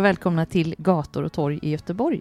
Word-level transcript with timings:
och 0.00 0.04
välkomna 0.04 0.46
till 0.46 0.74
Gator 0.78 1.22
och 1.22 1.32
torg 1.32 1.58
i 1.62 1.70
Göteborg. 1.70 2.20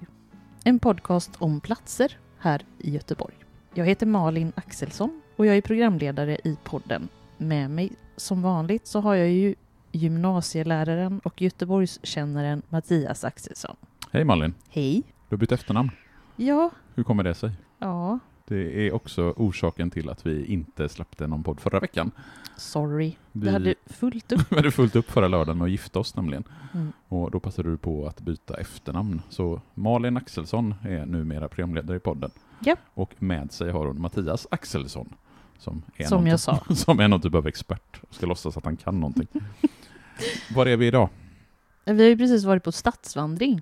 En 0.63 0.79
podcast 0.79 1.31
om 1.37 1.61
platser 1.61 2.17
här 2.39 2.61
i 2.77 2.91
Göteborg. 2.91 3.33
Jag 3.73 3.85
heter 3.85 4.05
Malin 4.05 4.51
Axelsson 4.55 5.21
och 5.35 5.45
jag 5.45 5.57
är 5.57 5.61
programledare 5.61 6.37
i 6.43 6.57
podden. 6.63 7.07
Med 7.37 7.69
mig 7.69 7.91
som 8.15 8.41
vanligt 8.41 8.87
så 8.87 8.99
har 8.99 9.15
jag 9.15 9.29
ju 9.29 9.55
gymnasieläraren 9.91 11.19
och 11.23 11.41
Göteborgskännaren 11.41 12.61
Mattias 12.69 13.23
Axelsson. 13.23 13.75
Hej 14.11 14.23
Malin, 14.23 14.53
Hej! 14.69 15.03
du 15.29 15.35
har 15.35 15.37
bytt 15.37 15.51
efternamn. 15.51 15.89
Ja, 16.35 16.69
Hur 16.95 17.03
kommer 17.03 17.23
det 17.23 17.33
sig? 17.33 17.51
ja, 17.79 18.19
Det 18.49 18.87
är 18.87 18.93
också 18.93 19.33
orsaken 19.37 19.91
till 19.91 20.09
att 20.09 20.25
vi 20.25 20.45
inte 20.45 20.89
släppte 20.89 21.27
någon 21.27 21.43
podd 21.43 21.59
förra 21.59 21.79
veckan. 21.79 22.11
sorry. 22.57 23.15
Vi, 23.31 23.45
Vi 23.45 23.49
hade 23.49 23.75
fullt 23.85 24.31
upp. 24.31 24.41
vi 24.51 24.55
hade 24.55 24.71
fullt 24.71 24.95
upp 24.95 25.11
förra 25.11 25.27
lördagen 25.27 25.61
och 25.61 25.69
gifte 25.69 25.99
oss 25.99 26.15
nämligen. 26.15 26.43
Mm. 26.73 26.91
Och 27.07 27.31
då 27.31 27.39
passade 27.39 27.69
du 27.69 27.77
på 27.77 28.07
att 28.07 28.21
byta 28.21 28.53
efternamn. 28.57 29.21
Så 29.29 29.61
Malin 29.73 30.17
Axelsson 30.17 30.75
är 30.81 31.05
numera 31.05 31.47
programledare 31.47 31.97
i 31.97 31.99
podden. 31.99 32.31
Ja. 32.59 32.75
Och 32.93 33.13
med 33.19 33.51
sig 33.51 33.71
har 33.71 33.85
hon 33.85 34.01
Mattias 34.01 34.47
Axelsson. 34.51 35.13
Som 35.59 35.81
är, 35.95 36.05
Som 36.05 36.27
jag 36.27 36.39
typ- 36.39 36.43
sa. 36.43 36.63
som 36.75 36.99
är 36.99 37.07
någon 37.07 37.21
typ 37.21 37.35
av 37.35 37.47
expert 37.47 37.99
och 38.09 38.15
ska 38.15 38.25
låtsas 38.25 38.57
att 38.57 38.65
han 38.65 38.77
kan 38.77 38.99
någonting. 38.99 39.27
Var 40.55 40.65
är 40.65 40.77
vi 40.77 40.87
idag? 40.87 41.09
Vi 41.85 42.03
har 42.03 42.09
ju 42.09 42.17
precis 42.17 42.43
varit 42.43 42.63
på 42.63 42.71
stadsvandring. 42.71 43.61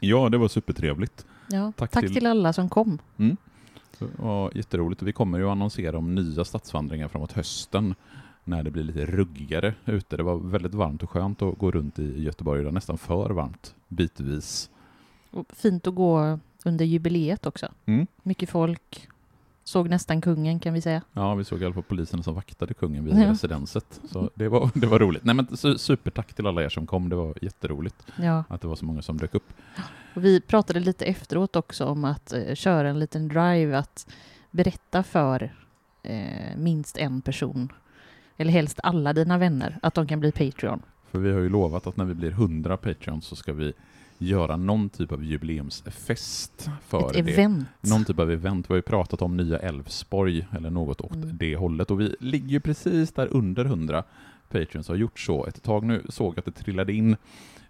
Ja, 0.00 0.28
det 0.28 0.38
var 0.38 0.48
supertrevligt. 0.48 1.26
Ja, 1.48 1.72
Tack 1.76 1.90
tack, 1.90 2.04
till- 2.04 2.14
till... 2.14 2.26
alla 2.26 2.52
som 2.52 2.68
kom. 2.68 2.98
Det 3.98 4.06
var 4.16 4.50
jätteroligt. 4.54 5.02
Vi 5.02 5.12
kommer 5.12 5.38
ju 5.38 5.44
att 5.44 5.52
annonsera 5.52 5.98
om 5.98 6.14
nya 6.14 6.44
stadsvandringar 6.44 7.08
framåt 7.08 7.32
hösten 7.32 7.94
när 8.44 8.62
det 8.62 8.70
blir 8.70 8.82
lite 8.82 9.06
ruggigare 9.06 9.74
ute. 9.84 10.16
Det 10.16 10.22
var 10.22 10.36
väldigt 10.36 10.74
varmt 10.74 11.02
och 11.02 11.10
skönt 11.10 11.42
att 11.42 11.58
gå 11.58 11.70
runt 11.70 11.98
i 11.98 12.22
Göteborg. 12.22 12.58
Det 12.58 12.64
var 12.64 12.72
nästan 12.72 12.98
för 12.98 13.30
varmt 13.30 13.74
bitvis. 13.88 14.70
Och 15.30 15.46
fint 15.48 15.86
att 15.86 15.94
gå 15.94 16.38
under 16.64 16.84
jubileet 16.84 17.46
också. 17.46 17.72
Mm. 17.86 18.06
Mycket 18.22 18.50
folk. 18.50 19.08
Såg 19.64 19.88
nästan 19.88 20.20
kungen 20.20 20.60
kan 20.60 20.74
vi 20.74 20.80
säga. 20.80 21.02
Ja, 21.12 21.34
vi 21.34 21.44
såg 21.44 21.62
i 21.62 21.64
alla 21.64 21.74
fall 21.74 21.82
polisen 21.82 22.22
som 22.22 22.34
vaktade 22.34 22.74
kungen 22.74 23.04
vid 23.04 23.14
Ja. 23.18 23.30
residenset. 23.30 24.00
Så 24.12 24.30
det 24.34 24.48
var, 24.48 24.70
det 24.74 24.86
var 24.86 24.98
roligt. 24.98 25.24
Nej, 25.24 25.34
men 25.34 25.46
su- 25.46 25.76
supertack 25.76 26.34
till 26.34 26.46
alla 26.46 26.62
er 26.64 26.68
som 26.68 26.86
kom. 26.86 27.08
Det 27.08 27.16
var 27.16 27.34
jätteroligt 27.42 28.06
Ja. 28.16 28.44
att 28.48 28.60
det 28.60 28.68
var 28.68 28.76
så 28.76 28.84
många 28.84 29.02
som 29.02 29.18
dök 29.18 29.34
upp. 29.34 29.52
Och 30.14 30.24
vi 30.24 30.40
pratade 30.40 30.80
lite 30.80 31.04
efteråt 31.04 31.56
också 31.56 31.84
om 31.86 32.04
att 32.04 32.32
eh, 32.32 32.54
köra 32.54 32.88
en 32.88 32.98
liten 32.98 33.28
drive, 33.28 33.78
att 33.78 34.06
berätta 34.50 35.02
för 35.02 35.54
eh, 36.02 36.56
minst 36.56 36.96
en 36.98 37.20
person, 37.22 37.72
eller 38.36 38.52
helst 38.52 38.80
alla 38.82 39.12
dina 39.12 39.38
vänner, 39.38 39.78
att 39.82 39.94
de 39.94 40.06
kan 40.06 40.20
bli 40.20 40.32
Patreon. 40.32 40.82
För 41.10 41.18
vi 41.18 41.32
har 41.32 41.40
ju 41.40 41.48
lovat 41.48 41.86
att 41.86 41.96
när 41.96 42.04
vi 42.04 42.14
blir 42.14 42.30
100 42.30 42.76
Patreons 42.76 43.26
så 43.26 43.36
ska 43.36 43.52
vi 43.52 43.72
göra 44.24 44.56
någon 44.56 44.88
typ 44.88 45.12
av 45.12 45.24
jubileumsfest 45.24 46.70
för 46.86 47.06
Ett 47.18 47.26
det. 47.26 47.32
event. 47.32 47.66
Någon 47.80 48.04
typ 48.04 48.18
av 48.18 48.30
event. 48.30 48.70
Vi 48.70 48.72
har 48.72 48.76
ju 48.76 48.82
pratat 48.82 49.22
om 49.22 49.36
nya 49.36 49.58
Älvsborg 49.58 50.46
eller 50.56 50.70
något 50.70 51.00
åt 51.00 51.14
Mm. 51.14 51.36
det 51.36 51.56
hållet 51.56 51.90
och 51.90 52.00
vi 52.00 52.16
ligger 52.20 52.48
ju 52.48 52.60
precis 52.60 53.12
där 53.12 53.28
under 53.30 53.64
100 53.64 54.04
Patreons 54.48 54.88
har 54.88 54.94
gjort 54.96 55.18
så 55.18 55.46
ett 55.46 55.62
tag 55.62 55.84
nu. 55.84 56.02
Såg 56.08 56.38
att 56.38 56.44
det 56.44 56.50
trillade 56.52 56.92
in 56.92 57.16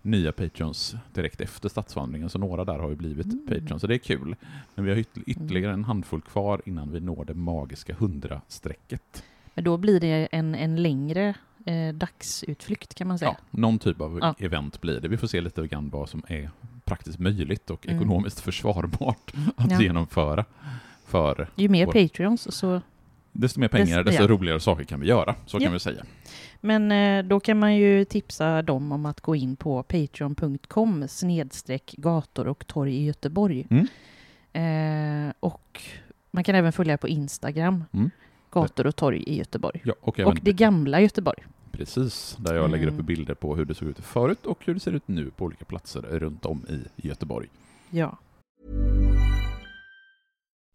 nya 0.03 0.33
Patreons 0.33 0.95
direkt 1.15 1.41
efter 1.41 1.69
stadsvandringen, 1.69 2.31
så 2.31 2.39
några 2.39 2.65
där 2.65 2.79
har 2.79 2.91
ju 2.91 2.97
blivit 2.97 3.27
Mm. 3.27 3.47
Patreons, 3.49 3.81
så 3.81 3.87
det 3.87 3.95
är 3.95 3.99
kul. 3.99 4.37
Men 4.75 4.85
vi 4.85 4.91
har 4.91 4.99
yt- 4.99 5.23
ytterligare 5.27 5.73
en 5.75 5.85
handfull 5.85 6.21
kvar 6.21 6.63
innan 6.67 6.91
vi 6.93 7.01
når 7.01 7.25
det 7.25 7.35
magiska 7.35 7.95
100-strecket. 7.95 9.25
Men 9.55 9.65
då 9.65 9.77
blir 9.77 10.01
det 10.01 10.29
en, 10.33 10.55
en 10.55 10.83
längre 10.83 11.35
eh, 11.67 11.95
dagsutflykt 11.95 12.95
kan 12.95 13.09
man 13.09 13.19
säga. 13.19 13.37
Ja, 13.39 13.59
någon 13.59 13.79
typ 13.79 14.01
av 14.01 14.19
Ja. 14.23 14.35
event 14.39 14.81
blir 14.81 15.01
det. 15.01 15.09
Vi 15.09 15.17
får 15.17 15.27
se 15.27 15.41
lite 15.41 15.67
grann 15.67 15.91
vad 15.91 16.09
som 16.09 16.23
är 16.29 16.51
praktiskt 16.85 17.19
möjligt 17.19 17.71
och 17.71 17.87
Mm. 17.87 17.97
ekonomiskt 17.97 18.41
försvarbart 18.41 19.33
att 19.57 19.71
Ja. 19.71 19.81
genomföra. 19.83 20.45
För 21.07 21.49
Ju 21.57 21.69
mer 21.69 21.87
Vår- 21.87 21.93
Patreons 21.93 22.57
så... 22.57 22.81
desto 23.33 23.61
mer 23.61 23.69
pengar, 23.69 23.99
Dest- 23.99 24.05
desto 24.07 24.23
ja. 24.23 24.29
roligare 24.29 24.61
saker 24.61 24.85
kan 24.85 25.01
vi 25.01 25.07
göra. 25.07 25.35
Så 25.47 25.61
kan 25.61 25.73
vi 25.73 25.79
säga. 25.79 26.05
Men 26.61 26.93
eh, 26.93 27.25
då 27.25 27.41
kan 27.41 27.59
man 27.59 27.77
ju 27.77 28.05
tipsa 28.05 28.63
dem 28.63 28.93
om 28.93 29.07
att 29.07 29.21
gå 29.21 29.37
in 29.37 29.57
på 29.57 29.83
patreon.com 29.83 31.09
snedstreck 31.09 31.95
gator 31.99 32.49
och 32.49 32.67
torg 32.67 32.95
i 32.97 33.05
Göteborg. 33.05 33.67
Mm. 33.71 33.87
Eh, 35.29 35.33
och 35.41 35.83
man 36.31 36.45
kan 36.45 36.55
även 36.55 36.73
följa 36.73 36.99
på 36.99 37.09
Instagram, 37.09 37.85
Mm. 37.93 38.11
Gator 38.55 38.87
och 38.87 38.97
torg 38.97 39.23
i 39.27 39.37
Göteborg. 39.37 39.81
Ja, 39.85 39.95
och 40.01 40.21
även 40.21 40.33
Och 40.33 40.39
det 40.43 40.53
gamla 40.53 41.01
Göteborg. 41.01 41.45
Precis, 41.73 42.37
där 42.39 42.55
jag 42.55 42.71
lägger 42.71 42.87
upp 42.87 42.93
Mm. 42.93 43.07
bilder 43.07 43.35
på 43.35 43.57
hur 43.57 43.65
det 43.65 43.75
såg 43.75 43.89
ut 43.89 43.99
förut 43.99 44.47
och 44.47 44.59
hur 44.65 44.75
det 44.75 44.81
ser 44.81 44.93
ut 44.93 45.09
nu 45.09 45.31
på 45.31 45.45
olika 45.45 45.65
platser 45.65 46.03
runt 46.03 46.45
om 46.47 46.67
i 46.69 47.09
Göteborg. 47.09 47.49
Ja. 47.91 48.19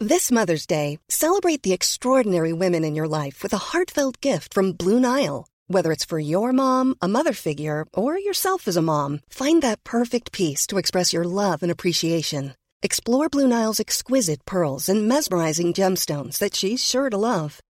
This 0.09 0.31
Mother's 0.31 0.65
Day, 0.65 0.97
celebrate 1.09 1.61
the 1.63 1.73
extraordinary 1.73 2.53
women 2.53 2.85
in 2.85 2.95
your 2.95 3.07
life 3.23 3.43
with 3.43 3.53
a 3.53 3.57
heartfelt 3.73 4.21
gift 4.25 4.53
from 4.53 4.73
Blue 4.73 4.99
Nile. 4.99 5.45
Whether 5.67 5.91
it's 5.91 6.05
for 6.09 6.19
your 6.19 6.51
mom, 6.53 6.95
a 7.01 7.07
mother 7.07 7.33
figure, 7.33 7.85
or 7.93 8.17
yourself 8.17 8.67
as 8.67 8.77
a 8.77 8.81
mom, 8.81 9.19
find 9.29 9.61
that 9.61 9.83
perfect 9.83 10.31
piece 10.31 10.65
to 10.67 10.77
express 10.77 11.13
your 11.13 11.25
love 11.25 11.61
and 11.63 11.71
appreciation. 11.71 12.53
Explore 12.81 13.27
Blue 13.29 13.47
Nile's 13.47 13.79
exquisite 13.79 14.45
pearls 14.45 14.89
and 14.89 15.07
mesmerizing 15.07 15.73
gemstones 15.73 16.39
that 16.39 16.55
she's 16.55 16.83
sure 16.83 17.09
to 17.09 17.17
love. 17.17 17.59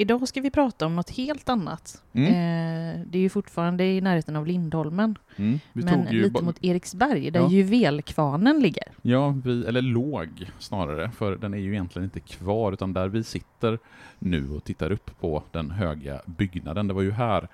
Idag 0.00 0.28
ska 0.28 0.40
vi 0.40 0.50
prata 0.50 0.86
om 0.86 0.96
något 0.96 1.10
helt 1.10 1.48
annat. 1.48 2.02
Mm. 2.12 2.28
Eh, 2.28 3.06
det 3.06 3.18
är 3.18 3.22
ju 3.22 3.28
fortfarande 3.28 3.84
i 3.84 4.00
närheten 4.00 4.36
av 4.36 4.46
Lindholmen, 4.46 5.18
Mm. 5.36 5.60
Men 5.72 6.04
lite 6.04 6.42
mot 6.42 6.64
Eriksberg, 6.64 7.30
där 7.30 7.40
Ja. 7.40 7.48
juvelkvarnen 7.50 8.60
ligger. 8.60 8.84
Ja, 9.02 9.34
vi, 9.44 9.64
eller 9.66 9.82
låg 9.82 10.50
snarare, 10.58 11.10
för 11.10 11.36
den 11.36 11.54
är 11.54 11.58
ju 11.58 11.72
egentligen 11.72 12.04
inte 12.04 12.20
kvar, 12.20 12.72
utan 12.72 12.92
där 12.92 13.08
vi 13.08 13.24
sitter 13.24 13.78
nu 14.18 14.50
och 14.50 14.64
tittar 14.64 14.92
upp 14.92 15.20
på 15.20 15.42
den 15.52 15.70
höga 15.70 16.20
byggnaden. 16.26 16.88
Det 16.88 16.94
var 16.94 17.02
ju 17.02 17.10
här 17.12 17.48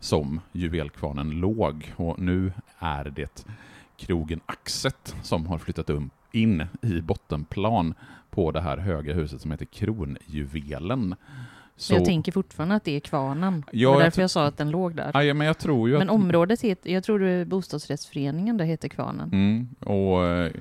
som 0.00 0.40
juvelkvarnen 0.52 1.30
låg 1.30 1.92
och 1.96 2.18
nu 2.18 2.52
är 2.78 3.04
det 3.04 3.46
krogen 3.96 4.40
Axet 4.46 5.14
som 5.22 5.46
har 5.46 5.58
flyttat 5.58 5.90
upp, 5.90 6.02
in 6.32 6.66
i 6.82 7.00
bottenplan 7.00 7.94
på 8.30 8.50
det 8.50 8.60
här 8.60 8.76
höga 8.76 9.14
huset 9.14 9.40
som 9.40 9.50
heter 9.50 9.64
Kronjuvelen. 9.66 11.14
Så, 11.80 11.94
Jag 11.94 12.04
tänker 12.04 12.32
fortfarande 12.32 12.74
att 12.74 12.84
det 12.84 12.96
är 12.96 13.00
Kvarnen. 13.00 13.64
Ja, 13.72 13.88
det 13.88 13.94
var 13.94 13.94
jag 13.94 14.06
därför 14.06 14.16
ty- 14.16 14.20
jag 14.20 14.30
sa 14.30 14.44
att 14.46 14.56
den 14.56 14.70
låg 14.70 14.94
där. 14.96 15.22
Ja, 15.22 15.34
men 15.34 15.46
jag 15.46 15.58
tror 15.58 15.88
ju 15.88 15.98
Men 15.98 16.08
att... 16.10 16.14
området 16.14 16.60
heter, 16.60 16.90
jag 16.90 17.04
tror 17.04 17.18
det 17.18 17.30
är 17.30 17.44
bostadsrättsföreningen 17.44 18.56
där 18.56 18.64
heter 18.64 18.88
Kvarnen. 18.88 19.30
Mm, 19.32 19.68
och 19.80 20.24
eh, 20.26 20.52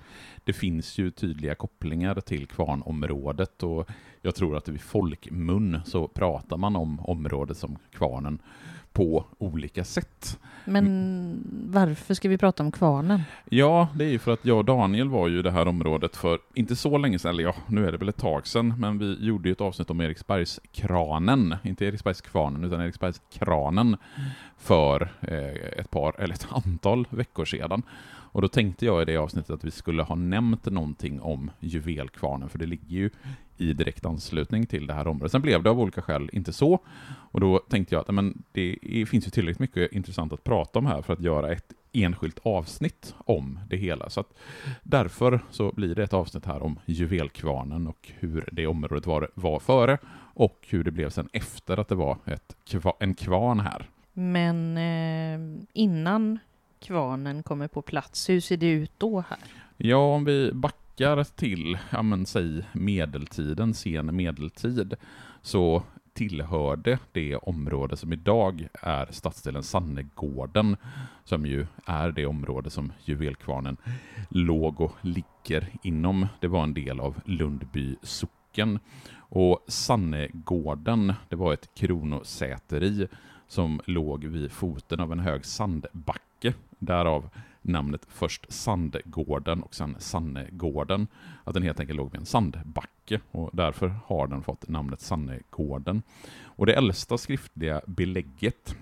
det 0.44 0.54
finns 0.54 0.98
ju 0.98 1.12
tydliga 1.12 1.56
kopplingar 1.56 2.16
till 2.22 2.48
Kvarnområdet 2.48 3.64
och 3.64 3.90
jag 4.22 4.36
tror 4.36 4.58
att 4.58 4.68
vid 4.70 4.82
folkmun 4.82 5.80
så 5.86 6.08
pratar 6.08 6.58
man 6.58 6.76
om 6.76 7.00
området 7.00 7.58
som 7.58 7.78
Kvarnen 7.92 8.40
på 8.98 9.26
olika 9.38 9.84
sätt. 9.84 10.40
Men 10.66 11.44
varför 11.72 12.14
ska 12.14 12.30
vi 12.30 12.38
prata 12.38 12.64
om 12.64 12.72
Kvarnen? 12.72 13.22
Ja, 13.46 13.88
det 13.96 14.06
är 14.06 14.10
ju 14.10 14.20
för 14.20 14.34
att 14.34 14.46
jag 14.46 14.58
och 14.58 14.66
Daniel 14.66 15.10
var 15.10 15.28
ju 15.28 15.40
i 15.40 15.42
det 15.42 15.52
här 15.52 15.68
området 15.68 16.16
för 16.16 16.40
inte 16.54 16.76
så 16.76 16.98
länge 16.98 17.20
sedan, 17.20 17.32
eller 17.32 17.44
ja, 17.44 17.56
nu 17.68 17.88
är 17.88 17.92
det 17.92 17.98
väl 17.98 18.10
ett 18.10 18.18
tag 18.18 18.48
sedan, 18.48 18.74
men 18.80 18.98
vi 18.98 19.26
gjorde 19.26 19.50
ju 19.50 19.54
ett 19.54 19.62
avsnitt 19.62 19.90
om 19.90 20.02
Eriksbergskranen, 20.02 21.56
inte 21.64 21.86
Eriksbergskvarnen, 21.86 22.64
utan 22.64 22.82
Eriksbergskranen 22.82 23.98
för 24.58 25.10
eh, 25.22 25.80
ett 25.80 25.92
par, 25.92 26.22
eller 26.22 26.34
ett 26.34 26.48
antal 26.50 27.08
veckor 27.10 27.46
sedan. 27.46 27.84
Och 28.38 28.42
då 28.42 28.48
tänkte 28.48 28.86
jag 28.86 29.02
i 29.02 29.06
det 29.06 29.18
avsnittet 29.18 29.50
att 29.50 29.64
vi 29.64 29.72
skulle 29.72 30.04
ha 30.04 30.16
nämnt 30.16 30.66
någonting 30.66 31.22
om 31.22 31.52
juvelkvarnen, 31.60 32.50
för 32.50 32.60
det 32.60 32.66
ligger 32.66 32.98
ju 32.98 33.10
i 33.58 33.74
direkt 33.74 34.06
anslutning 34.06 34.66
till 34.66 34.88
det 34.88 34.94
här 34.94 35.08
området. 35.08 35.32
Sen 35.32 35.42
blev 35.42 35.64
det 35.64 35.70
av 35.70 35.80
olika 35.80 36.02
skäl 36.02 36.30
inte 36.34 36.54
så, 36.54 36.80
och 37.32 37.40
då 37.40 37.60
tänkte 37.60 37.96
jag 37.96 38.02
att 38.02 38.16
men, 38.16 38.44
det 38.52 38.80
finns 39.10 39.28
ju 39.28 39.32
tillräckligt 39.32 39.60
mycket 39.60 39.92
intressant 39.92 40.34
att 40.34 40.44
prata 40.44 40.80
om 40.80 40.86
här 40.86 41.02
för 41.02 41.14
att 41.14 41.22
göra 41.22 41.52
ett 41.52 41.74
enskilt 41.94 42.40
avsnitt 42.44 43.16
om 43.18 43.60
det 43.70 43.78
hela. 43.78 44.10
Så 44.10 44.20
att 44.20 44.34
därför 44.84 45.40
så 45.50 45.72
blir 45.72 45.96
det 45.96 46.04
ett 46.04 46.14
avsnitt 46.14 46.46
här 46.46 46.64
om 46.64 46.80
juvelkvarnen 46.86 47.88
och 47.88 48.12
hur 48.20 48.50
det 48.52 48.68
området 48.68 49.08
var, 49.08 49.30
var 49.34 49.60
före 49.60 49.98
och 50.34 50.66
hur 50.70 50.84
det 50.84 50.92
blev 50.92 51.10
sen 51.10 51.30
efter 51.34 51.80
att 51.80 51.88
det 51.88 51.96
var 51.96 52.18
ett, 52.26 52.56
en 53.00 53.14
kvarn 53.14 53.60
här. 53.60 53.90
Men 54.14 54.78
eh, 54.78 55.64
innan 55.74 56.40
Kvarnen 56.80 57.44
kommer 57.44 57.68
på 57.68 57.82
plats, 57.82 58.30
hur 58.30 58.40
ser 58.40 58.58
det 58.58 58.70
ut 58.70 58.92
då 58.98 59.24
här? 59.30 59.40
Ja, 59.78 60.14
om 60.16 60.26
vi 60.26 60.52
backar 60.54 61.24
till, 61.24 61.78
ja 61.90 62.02
men 62.02 62.26
säg 62.26 62.64
medeltiden, 62.74 63.74
sen 63.74 64.16
medeltid, 64.16 64.94
så 65.42 65.84
tillhörde 66.14 67.00
det 67.12 67.36
område 67.36 67.98
som 67.98 68.14
idag 68.14 68.68
är 68.74 69.08
stadsdelen 69.12 69.64
Sannegården, 69.64 70.78
som 71.24 71.46
ju 71.46 71.68
är 71.86 72.12
det 72.12 72.26
område 72.26 72.70
som 72.70 72.94
juvelkvarnen 73.06 73.78
låg 74.30 74.82
och 74.82 74.96
ligger 75.02 75.70
inom. 75.84 76.28
Det 76.40 76.48
var 76.48 76.64
en 76.64 76.74
del 76.74 77.00
av 77.00 77.20
Lundby 77.26 77.96
socken. 78.02 78.80
Och 79.30 79.66
Sannegården, 79.68 81.14
det 81.30 81.36
var 81.36 81.54
ett 81.54 81.70
kronosäteri 81.76 83.08
som 83.48 83.82
låg 83.86 84.26
vid 84.26 84.52
foten 84.52 85.00
av 85.00 85.12
en 85.12 85.20
hög 85.20 85.46
sandbacke, 85.46 86.22
därav 86.80 87.30
namnet 87.62 88.02
först 88.10 88.46
Sandgården 88.50 89.64
och 89.64 89.76
sen 89.76 89.96
Sannegården. 90.00 91.08
Att 91.44 91.54
den 91.54 91.64
helt 91.64 91.80
enkelt 91.80 91.98
låg 91.98 92.12
vid 92.12 92.20
en 92.20 92.26
sandbacke 92.26 93.20
och 93.32 93.50
därför 93.54 93.96
har 94.06 94.28
den 94.28 94.44
fått 94.44 94.68
namnet 94.68 95.02
Sannegården. 95.02 96.02
Och 96.44 96.66
det 96.66 96.74
äldsta 96.74 97.18
skriftliga 97.18 97.82
belägget 97.86 98.76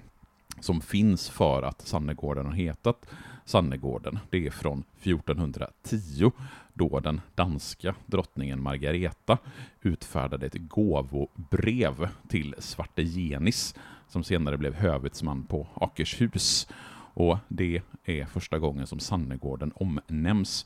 som 0.60 0.82
finns 0.82 1.30
för 1.30 1.64
att 1.64 1.82
Sannegården 1.82 2.46
har 2.46 2.54
hetat 2.54 3.06
Sannegården, 3.46 4.20
det 4.30 4.48
är 4.48 4.52
från 4.52 4.84
1410 5.02 6.32
då 6.74 7.00
den 7.00 7.22
danska 7.36 7.96
drottningen 8.06 8.62
Margareta 8.62 9.38
utfärdade 9.82 10.46
ett 10.46 10.70
gåvobrev 10.70 12.08
till 12.28 12.56
Svarte 12.58 13.04
Genis 13.04 13.76
som 14.08 14.24
senare 14.24 14.58
blev 14.58 14.74
hövitsman 14.74 15.44
på 15.44 15.68
Akershus. 15.74 16.68
Och 17.16 17.38
det 17.48 17.82
är 18.06 18.26
första 18.26 18.60
gången 18.60 18.88
som 18.88 19.00
Sannegården 19.00 19.72
omnämns. 19.76 20.66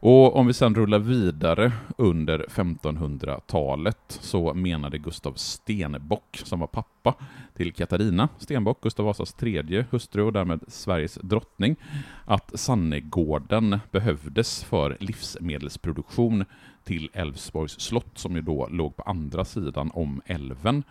Och 0.00 0.36
om 0.36 0.46
vi 0.46 0.52
sedan 0.52 0.74
rullar 0.74 0.98
vidare 0.98 1.72
under 1.98 2.38
1500-talet 2.38 3.98
så 4.08 4.54
menade 4.54 4.98
Gustav 4.98 5.32
Stenbock, 5.32 6.40
som 6.44 6.60
var 6.60 6.66
pappa 6.66 7.14
till 7.54 7.72
Katarina 7.72 8.28
Stenbock, 8.38 8.80
Gustav 8.80 9.06
Vasas 9.06 9.32
tredje 9.32 9.86
hustru 9.90 10.22
och 10.22 10.32
därmed 10.32 10.60
Sveriges 10.68 11.18
drottning, 11.22 11.76
att 12.24 12.60
Sannegården 12.60 13.78
behövdes 13.90 14.64
för 14.64 14.96
livsmedelsproduktion 15.00 16.44
till 16.84 17.10
Älvsborgs 17.12 17.80
slott, 17.80 18.18
som 18.18 18.36
ju 18.36 18.42
då 18.42 18.68
låg 18.70 18.96
på 18.96 19.02
andra 19.02 19.44
sidan 19.44 19.90
om 19.94 20.20
älven. 20.26 20.82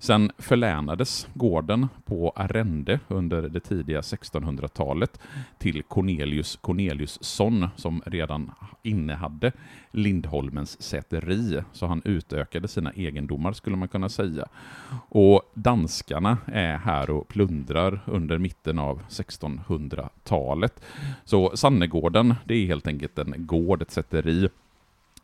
Sen 0.00 0.32
förlänades 0.38 1.28
gården 1.34 1.88
på 2.04 2.32
arrende 2.36 3.00
under 3.08 3.42
det 3.42 3.60
tidiga 3.60 4.00
1600-talet 4.00 5.20
till 5.58 5.82
Cornelius 5.82 6.56
Corneliusson 6.56 7.68
som 7.76 8.02
redan 8.06 8.50
innehade 8.82 9.52
Lindholmens 9.90 10.82
säteri, 10.82 11.62
så 11.72 11.86
han 11.86 12.02
utökade 12.04 12.68
sina 12.68 12.92
egendomar 12.92 13.52
skulle 13.52 13.76
man 13.76 13.88
kunna 13.88 14.08
säga. 14.08 14.48
Och 15.08 15.42
danskarna 15.54 16.38
är 16.46 16.78
här 16.78 17.10
och 17.10 17.28
plundrar 17.28 18.00
under 18.06 18.38
mitten 18.38 18.78
av 18.78 19.02
1600-talet. 19.08 20.82
Så 21.24 21.56
Sannegården, 21.56 22.34
det 22.44 22.54
är 22.54 22.66
helt 22.66 22.86
enkelt 22.86 23.18
en 23.18 23.34
gård, 23.46 23.82
ett 23.82 23.90
säteri, 23.90 24.48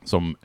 som 0.05 0.37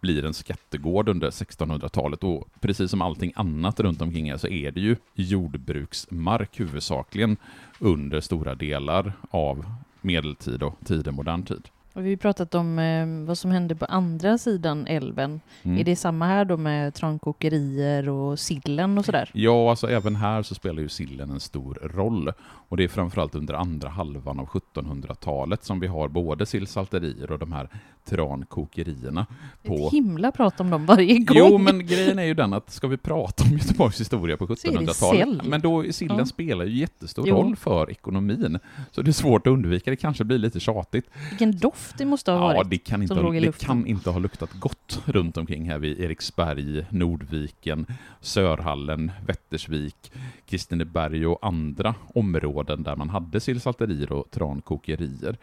blir 0.00 0.24
en 0.24 0.34
skattegård 0.34 1.08
under 1.08 1.30
1600-talet 1.30 2.24
och 2.24 2.48
precis 2.60 2.90
som 2.90 3.02
allting 3.02 3.32
annat 3.36 3.80
runt 3.80 4.02
omkring 4.02 4.30
här 4.30 4.38
så 4.38 4.48
är 4.48 4.72
det 4.72 4.80
ju 4.80 4.96
jordbruksmark 5.14 6.60
huvudsakligen 6.60 7.36
under 7.78 8.20
stora 8.20 8.54
delar 8.54 9.12
av 9.30 9.64
medeltid 10.00 10.62
och 10.62 10.74
tidig 10.84 11.14
modern 11.14 11.42
tid. 11.42 11.68
Och 11.98 12.06
vi 12.06 12.10
har 12.10 12.16
pratat 12.16 12.54
om 12.54 12.78
eh, 12.78 13.26
vad 13.26 13.38
som 13.38 13.50
hände 13.50 13.74
på 13.74 13.84
andra 13.84 14.38
sidan 14.38 14.86
älven. 14.86 15.40
Mm. 15.62 15.78
Är 15.78 15.84
det 15.84 15.96
samma 15.96 16.26
här 16.26 16.44
då 16.44 16.56
med 16.56 16.94
trankokerier 16.94 18.08
och 18.08 18.38
sillen 18.38 18.98
och 18.98 19.04
sådär? 19.04 19.30
Ja, 19.34 19.70
alltså 19.70 19.90
även 19.90 20.16
här 20.16 20.42
så 20.42 20.54
spelar 20.54 20.82
ju 20.82 20.88
sillen 20.88 21.30
en 21.30 21.40
stor 21.40 21.78
roll. 21.94 22.32
Och 22.68 22.76
det 22.76 22.84
är 22.84 22.88
framförallt 22.88 23.34
under 23.34 23.54
andra 23.54 23.88
halvan 23.88 24.40
av 24.40 24.46
1700-talet 24.46 25.64
som 25.64 25.80
vi 25.80 25.86
har 25.86 26.08
både 26.08 26.46
sillsalterier 26.46 27.32
och 27.32 27.38
de 27.38 27.52
här 27.52 27.68
trankokerierna. 28.04 29.26
På... 29.62 29.74
Ett 29.74 29.92
himla 29.92 30.32
prat 30.32 30.60
om 30.60 30.70
dem 30.70 30.86
varje 30.86 31.18
gång. 31.18 31.36
Jo, 31.38 31.58
men 31.58 31.86
grejen 31.86 32.18
är 32.18 32.24
ju 32.24 32.34
den 32.34 32.52
att 32.52 32.70
ska 32.70 32.86
vi 32.86 32.96
prata 32.96 33.44
om 33.44 33.50
Göteborgs 33.50 34.00
historia 34.00 34.36
på 34.36 34.44
är 34.44 34.48
det 34.48 34.54
1700-talet, 34.54 35.28
sill. 35.28 35.42
men 35.44 35.60
då 35.60 35.92
sillen 35.92 36.18
Ja. 36.18 36.26
spelar 36.26 36.64
ju 36.64 36.78
jättestor 36.78 37.28
Jo. 37.28 37.34
roll 37.36 37.56
för 37.56 37.90
ekonomin. 37.90 38.58
Så 38.90 39.02
det 39.02 39.10
är 39.10 39.12
svårt 39.12 39.46
att 39.46 39.50
undvika, 39.50 39.90
det 39.90 39.96
kanske 39.96 40.24
blir 40.24 40.38
lite 40.38 40.60
tjatigt. 40.60 41.06
Vilken 41.30 41.58
doft 41.58 41.87
det 41.96 42.04
måste 42.04 42.30
ha 42.30 42.38
Ja, 42.38 42.56
varit. 42.56 42.70
det 42.70 42.78
kan, 42.78 43.02
inte 43.02 43.14
som 43.14 43.16
ha, 43.16 43.24
låg 43.24 43.36
i 43.36 43.40
det 43.40 43.58
kan 43.58 43.86
inte 43.86 44.10
ha 44.10 44.18
luktat 44.18 44.52
gott 44.52 45.02
runt 45.04 45.36
omkring 45.36 45.70
här 45.70 45.78
vid 45.78 46.00
Eriksberg, 46.00 46.84
Nordviken, 46.90 47.86
Sörhallen, 48.20 49.12
Vättersvik, 49.26 50.12
Kristineberg 50.46 51.26
och 51.26 51.38
andra 51.46 51.94
områden 52.14 52.82
där 52.82 52.96
man 52.96 53.10
hade 53.10 53.40
sillsalterier 53.40 54.12
och 54.12 54.30
trankokerier. 54.30 55.36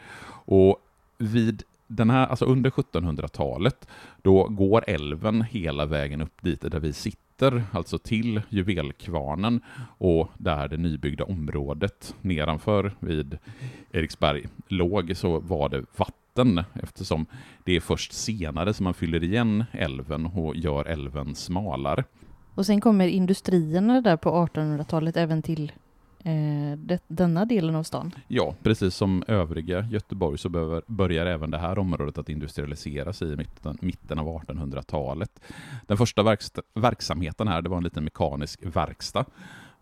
Och 0.46 0.78
vid 1.18 1.64
den 1.88 2.10
här, 2.10 2.28
alltså 2.28 2.46
under 2.46 2.70
1700-talet, 2.70 3.88
då 4.22 4.44
går 4.48 4.84
älven 4.88 5.42
hela 5.42 5.86
vägen 5.86 6.22
upp 6.22 6.42
dit 6.42 6.62
där 6.62 6.80
vi 6.80 6.94
sitter, 6.94 7.64
alltså 7.72 7.98
till 7.98 8.42
Juvelkvarnen 8.50 9.62
och 9.98 10.30
där 10.38 10.68
det 10.68 10.78
nybyggda 10.78 11.24
området 11.24 12.16
nedanför 12.22 12.92
vid 13.00 13.38
Eriksberg 13.92 14.48
låg 14.68 15.18
så 15.18 15.40
var 15.40 15.70
det 15.70 15.84
vatten 15.98 16.16
eftersom 16.74 17.26
det 17.64 17.76
är 17.76 17.80
först 17.80 18.14
senare 18.14 18.74
som 18.74 18.84
man 18.84 18.94
fyller 18.94 19.24
igen 19.24 19.64
älven 19.72 20.26
och 20.26 20.56
gör 20.56 20.86
älven 20.86 21.36
smalare. 21.36 22.04
Och 22.56 22.66
sen 22.66 22.82
kommer 22.82 23.08
industrierna 23.08 24.02
där 24.02 24.18
på 24.18 24.30
1800-talet 24.30 25.18
även 25.18 25.42
till 25.42 25.72
eh, 26.24 26.78
det, 26.78 27.04
denna 27.08 27.46
delen 27.46 27.76
av 27.76 27.84
stan. 27.84 28.12
Ja, 28.28 28.56
precis 28.64 28.96
som 28.96 29.24
övriga 29.28 29.82
Göteborg 29.92 30.38
så 30.38 30.50
behöver, 30.50 30.82
börjar 30.88 31.26
även 31.26 31.52
det 31.52 31.58
här 31.58 31.80
området 31.80 32.18
att 32.18 32.30
industrialiseras 32.30 33.22
i 33.22 33.36
mitten, 33.36 33.78
mitten 33.82 34.20
av 34.20 34.28
1800-talet. 34.28 35.40
Den 35.88 35.98
första 35.98 36.38
verksamheten 36.74 37.48
här, 37.48 37.62
det 37.62 37.70
var 37.70 37.78
en 37.78 37.84
liten 37.84 38.04
mekanisk 38.04 38.66
verkstad 38.66 39.26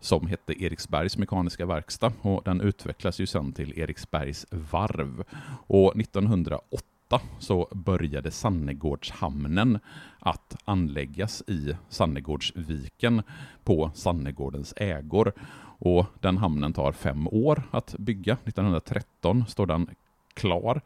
som 0.04 0.26
hette 0.26 0.62
Eriksbergs 0.62 1.18
mekaniska 1.18 1.66
verkstad 1.66 2.12
och 2.20 2.42
den 2.44 2.60
utvecklas 2.60 3.18
ju 3.18 3.26
sen 3.26 3.52
till 3.52 3.78
Eriksbergs 3.78 4.46
varv. 4.50 5.24
Och 5.66 5.96
1908 5.96 7.20
så 7.38 7.68
började 7.72 8.30
Sannegårdshamnen 8.30 9.78
att 10.18 10.56
anläggas 10.64 11.42
i 11.46 11.76
Sannegårdsviken 11.88 13.22
på 13.64 13.90
Sannegårdens 13.94 14.74
ägor. 14.76 15.32
Och 15.78 16.06
den 16.20 16.36
hamnen 16.36 16.72
tar 16.72 16.92
fem 16.92 17.28
år 17.28 17.62
att 17.70 17.94
bygga. 17.98 18.32
1913 18.32 19.44
står 19.48 19.66
den 19.66 19.90
klar. 20.34 20.80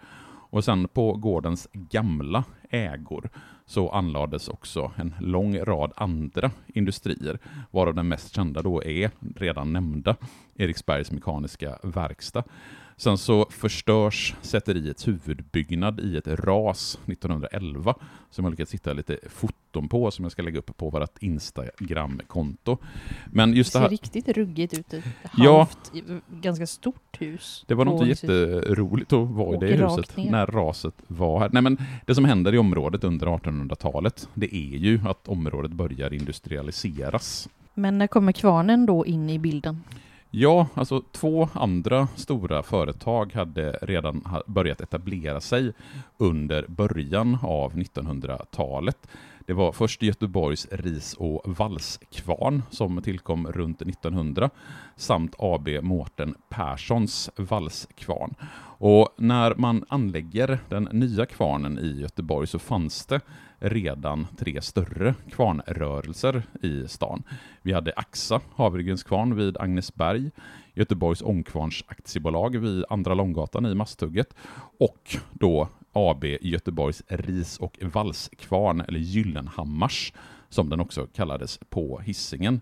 Och 0.50 0.64
sen 0.64 0.88
på 0.88 1.12
gårdens 1.12 1.68
gamla 1.72 2.44
ägor 2.70 3.30
så 3.68 3.88
anlades 3.88 4.48
också 4.48 4.92
en 4.96 5.14
lång 5.20 5.58
rad 5.58 5.92
andra 5.96 6.50
industrier, 6.66 7.38
varav 7.70 7.94
den 7.94 8.08
mest 8.08 8.34
kända 8.34 8.62
då 8.62 8.84
är 8.84 9.10
redan 9.37 9.72
nämnda 9.72 10.16
Eriksbergs 10.56 11.12
Mekaniska 11.12 11.78
Verkstad. 11.82 12.44
Sen 13.00 13.18
så 13.18 13.46
förstörs 13.50 14.34
säteriets 14.42 15.08
huvudbyggnad 15.08 16.00
i 16.00 16.16
ett 16.16 16.26
ras 16.26 16.98
1911, 17.06 17.94
som 18.30 18.44
jag 18.44 18.50
lyckats 18.50 18.74
hitta 18.74 18.92
lite 18.92 19.18
foton 19.28 19.88
på, 19.88 20.10
som 20.10 20.24
jag 20.24 20.32
ska 20.32 20.42
lägga 20.42 20.58
upp 20.58 20.76
på 20.76 20.90
vårt 20.90 21.18
Instagram-konto. 21.22 22.78
Men 23.26 23.52
just 23.54 23.72
det 23.72 23.78
det 23.78 23.82
ser 23.82 23.84
här... 23.84 23.90
riktigt 23.90 24.28
ruggigt 24.28 24.74
ut. 24.78 24.92
Ett 24.92 25.04
Ja. 25.36 25.58
halvt, 25.58 25.92
ganska 26.42 26.66
stort 26.66 27.16
hus. 27.20 27.64
Det 27.68 27.74
var 27.74 27.84
nog 27.84 27.94
inte 27.94 28.08
jätteroligt 28.08 29.12
att 29.12 29.28
vara 29.28 29.56
i 29.56 29.58
det 29.76 29.86
huset 29.86 30.16
ner. 30.16 30.30
när 30.30 30.46
raset 30.46 30.94
var 31.06 31.40
här. 31.40 31.50
Nej, 31.52 31.62
men 31.62 31.78
det 32.06 32.14
som 32.14 32.24
händer 32.24 32.54
i 32.54 32.58
området 32.58 33.04
under 33.04 33.26
1800-talet, 33.26 34.28
det 34.34 34.54
är 34.56 34.76
ju 34.78 35.00
att 35.08 35.28
området 35.28 35.72
börjar 35.72 36.12
industrialiseras. 36.14 37.48
Men 37.74 37.98
när 37.98 38.06
kommer 38.06 38.32
kvarnen 38.32 38.86
då 38.86 39.06
in 39.06 39.30
i 39.30 39.38
bilden? 39.38 39.82
Ja, 40.30 40.66
alltså 40.75 41.02
två 41.12 41.49
andra 41.52 42.08
stora 42.16 42.62
företag 42.62 43.32
hade 43.32 43.73
redan 43.73 44.25
börjat 44.47 44.80
etablera 44.80 45.40
sig 45.40 45.73
under 46.16 46.66
början 46.68 47.38
av 47.42 47.73
1900-talet. 47.75 49.08
Det 49.48 49.54
var 49.54 49.72
först 49.72 50.02
Göteborgs 50.02 50.68
ris 50.70 51.14
och 51.14 51.42
valskvarn 51.58 52.62
som 52.70 53.02
tillkom 53.02 53.46
runt 53.46 53.82
1900 53.82 54.50
samt 54.96 55.34
AB 55.38 55.68
Mårten 55.82 56.34
Perssons 56.48 57.30
valskvarn. 57.36 58.34
Och 58.78 59.08
när 59.16 59.54
man 59.54 59.84
anlägger 59.88 60.58
den 60.68 60.88
nya 60.92 61.26
kvarnen 61.26 61.78
i 61.78 62.00
Göteborg 62.00 62.46
så 62.46 62.58
fanns 62.58 63.06
det 63.06 63.20
redan 63.58 64.26
tre 64.38 64.62
större 64.62 65.14
kvarnrörelser 65.30 66.42
i 66.62 66.88
stan. 66.88 67.22
Vi 67.62 67.72
hade 67.72 67.92
Axa, 67.96 68.40
Havregrynskvarn 68.54 69.36
vid 69.36 69.56
Agnesberg, 69.56 70.30
Göteborgs 70.74 71.22
Ångkvarns 71.22 71.84
aktiebolag 71.86 72.56
vid 72.56 72.84
Andra 72.88 73.14
Långgatan 73.14 73.66
i 73.66 73.74
Masthugget 73.74 74.34
och 74.78 75.16
då 75.32 75.68
AB 75.92 76.25
Göteborgs 76.40 77.02
ris 77.09 77.59
och 77.59 77.78
valskvarn, 77.83 78.80
eller 78.80 79.00
Gyllenhammars, 79.00 80.12
som 80.49 80.68
den 80.71 80.80
också 80.80 81.07
kallades 81.07 81.61
på 81.71 82.00
Hisingen. 82.00 82.61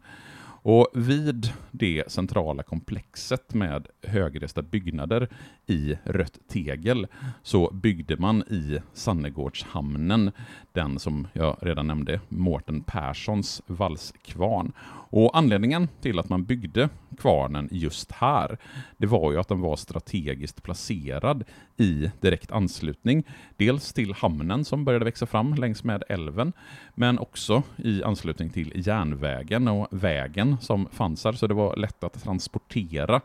Och 0.68 0.88
vid 0.95 1.52
det 1.71 2.04
centrala 2.06 2.62
komplexet 2.62 3.54
med 3.54 3.87
högresta 4.02 4.62
byggnader 4.62 5.28
i 5.66 5.97
rött 6.04 6.38
tegel 6.49 7.06
så 7.42 7.71
byggde 7.75 8.16
man 8.16 8.42
i 8.42 8.78
Sannegårdshamnen 8.92 10.33
den 10.73 10.99
som 10.99 11.28
jag 11.33 11.56
redan 11.61 11.87
nämnde, 11.87 12.21
Mårten 12.28 12.83
Perssons 12.83 13.62
valskvarn. 13.66 14.73
Och 15.11 15.37
anledningen 15.37 15.88
till 16.00 16.18
att 16.18 16.28
man 16.28 16.45
byggde 16.45 16.88
kvarnen 17.16 17.68
just 17.73 18.12
här, 18.12 18.58
det 18.96 19.06
var 19.06 19.32
ju 19.32 19.40
att 19.40 19.49
den 19.49 19.61
var 19.61 19.76
strategiskt 19.76 20.62
placerad 20.62 21.44
i 21.76 22.11
direkt 22.20 22.52
anslutning, 22.52 23.25
dels 23.56 23.92
till 23.92 24.14
hamnen 24.14 24.64
som 24.64 24.85
började 24.85 25.04
växa 25.04 25.26
fram 25.26 25.54
längs 25.54 25.85
med 25.85 26.02
älven, 26.08 26.52
men 26.94 27.18
också 27.18 27.62
i 27.76 28.02
anslutning 28.02 28.50
till 28.50 28.73
järnvägen 28.87 29.68
och 29.68 29.88
vägen 29.90 30.56
som 30.61 30.88
fanns 30.92 31.25
här, 31.25 31.32
så 31.32 31.46
det 31.46 31.54
var 31.54 31.76
lätt 31.76 32.04
att 32.04 32.23
transportera 32.23 33.20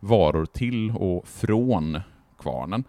varor 0.00 0.46
till 0.46 0.90
och 0.90 1.28
från 1.28 2.00
kvarnen. 2.46 2.84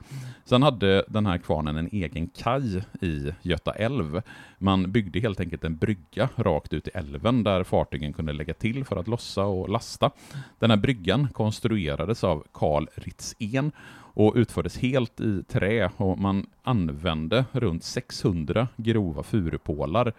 Sen 0.46 0.64
hade 0.64 1.06
den 1.08 1.26
här 1.26 1.38
kvarnen 1.38 1.78
en 1.78 1.90
egen 1.92 2.28
kaj 2.28 2.84
i 3.02 3.32
Göta 3.42 3.72
älv. 3.72 4.22
Man 4.58 4.92
byggde 4.92 5.20
helt 5.20 5.40
enkelt 5.40 5.64
en 5.64 5.78
brygga 5.78 6.30
rakt 6.36 6.74
ut 6.74 6.88
i 6.88 6.92
älven 6.94 7.44
där 7.44 7.64
fartygen 7.64 8.14
kunde 8.14 8.34
lägga 8.34 8.54
till 8.54 8.86
för 8.86 8.96
att 8.96 9.08
lossa 9.08 9.46
och 9.46 9.70
lasta. 9.70 10.12
Den 10.60 10.70
här 10.70 10.78
bryggan 10.78 11.28
konstruerades 11.34 12.24
av 12.24 12.44
Carl 12.52 12.88
Ritzén 12.96 13.72
och 14.18 14.34
utfördes 14.36 14.78
helt 14.78 15.22
i 15.22 15.44
trä 15.44 15.92
och 15.98 16.18
man 16.20 16.46
använde 16.64 17.46
runt 17.52 17.84
600 17.84 18.68
grova 18.78 19.24
furupålar 19.24 20.14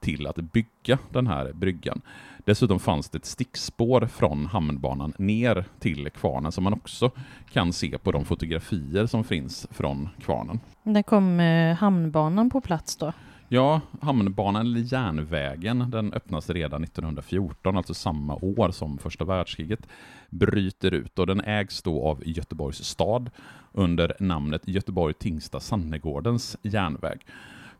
till 0.00 0.26
att 0.26 0.36
bygga 0.36 0.98
den 1.10 1.26
här 1.26 1.52
bryggan. 1.52 2.00
Dessutom 2.44 2.80
fanns 2.80 3.08
det 3.08 3.18
ett 3.18 3.26
stickspår 3.26 4.06
från 4.06 4.46
hamnbanan 4.46 5.12
ner 5.18 5.64
till 5.78 6.10
kvarnen 6.10 6.52
som 6.52 6.64
man 6.64 6.72
också 6.72 7.10
kan 7.52 7.72
se 7.72 7.98
på 7.98 8.12
de 8.12 8.24
fotografier 8.24 9.06
som 9.06 9.24
finns 9.24 9.66
från 9.70 10.08
kvarnen. 10.20 10.60
När 10.82 11.02
kom 11.02 11.40
eh, 11.40 11.76
hamnbanan 11.76 12.50
på 12.50 12.60
plats 12.60 12.96
då? 12.96 13.12
Ja, 13.48 13.80
hamnbanan 14.00 14.66
eller 14.66 14.92
järnvägen, 14.92 15.90
den 15.90 16.12
öppnas 16.12 16.50
redan 16.50 16.84
1914, 16.84 17.76
alltså 17.76 17.94
samma 17.94 18.34
år 18.34 18.70
som 18.70 18.98
första 18.98 19.24
världskriget 19.24 19.86
bryter 20.30 20.94
ut 20.94 21.18
och 21.18 21.26
den 21.26 21.40
ägs 21.40 21.82
då 21.82 22.02
av 22.02 22.22
Göteborgs 22.28 22.84
stad 22.84 23.30
under 23.72 24.16
namnet 24.20 24.68
Göteborg 24.68 25.14
Tingsta 25.14 25.60
Sannegårdens 25.60 26.56
järnväg. 26.62 27.18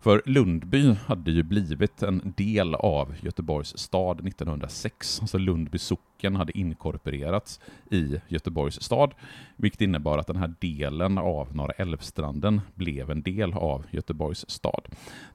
För 0.06 0.22
Lundby 0.26 0.94
hade 1.06 1.30
ju 1.30 1.42
blivit 1.42 2.02
en 2.02 2.34
del 2.36 2.74
av 2.74 3.14
Göteborgs 3.20 3.78
stad 3.78 4.26
1906, 4.26 5.20
alltså 5.20 5.38
Lundby 5.38 5.78
socken 5.78 6.06
hade 6.22 6.58
inkorporerats 6.58 7.60
i 7.90 8.20
Göteborgs 8.28 8.82
stad, 8.82 9.14
vilket 9.56 9.80
innebar 9.80 10.18
att 10.18 10.26
den 10.26 10.36
här 10.36 10.54
delen 10.58 11.18
av 11.18 11.56
Norra 11.56 11.72
Älvstranden 11.72 12.60
blev 12.74 13.10
en 13.10 13.22
del 13.22 13.52
av 13.52 13.84
Göteborgs 13.90 14.50
stad. 14.50 14.88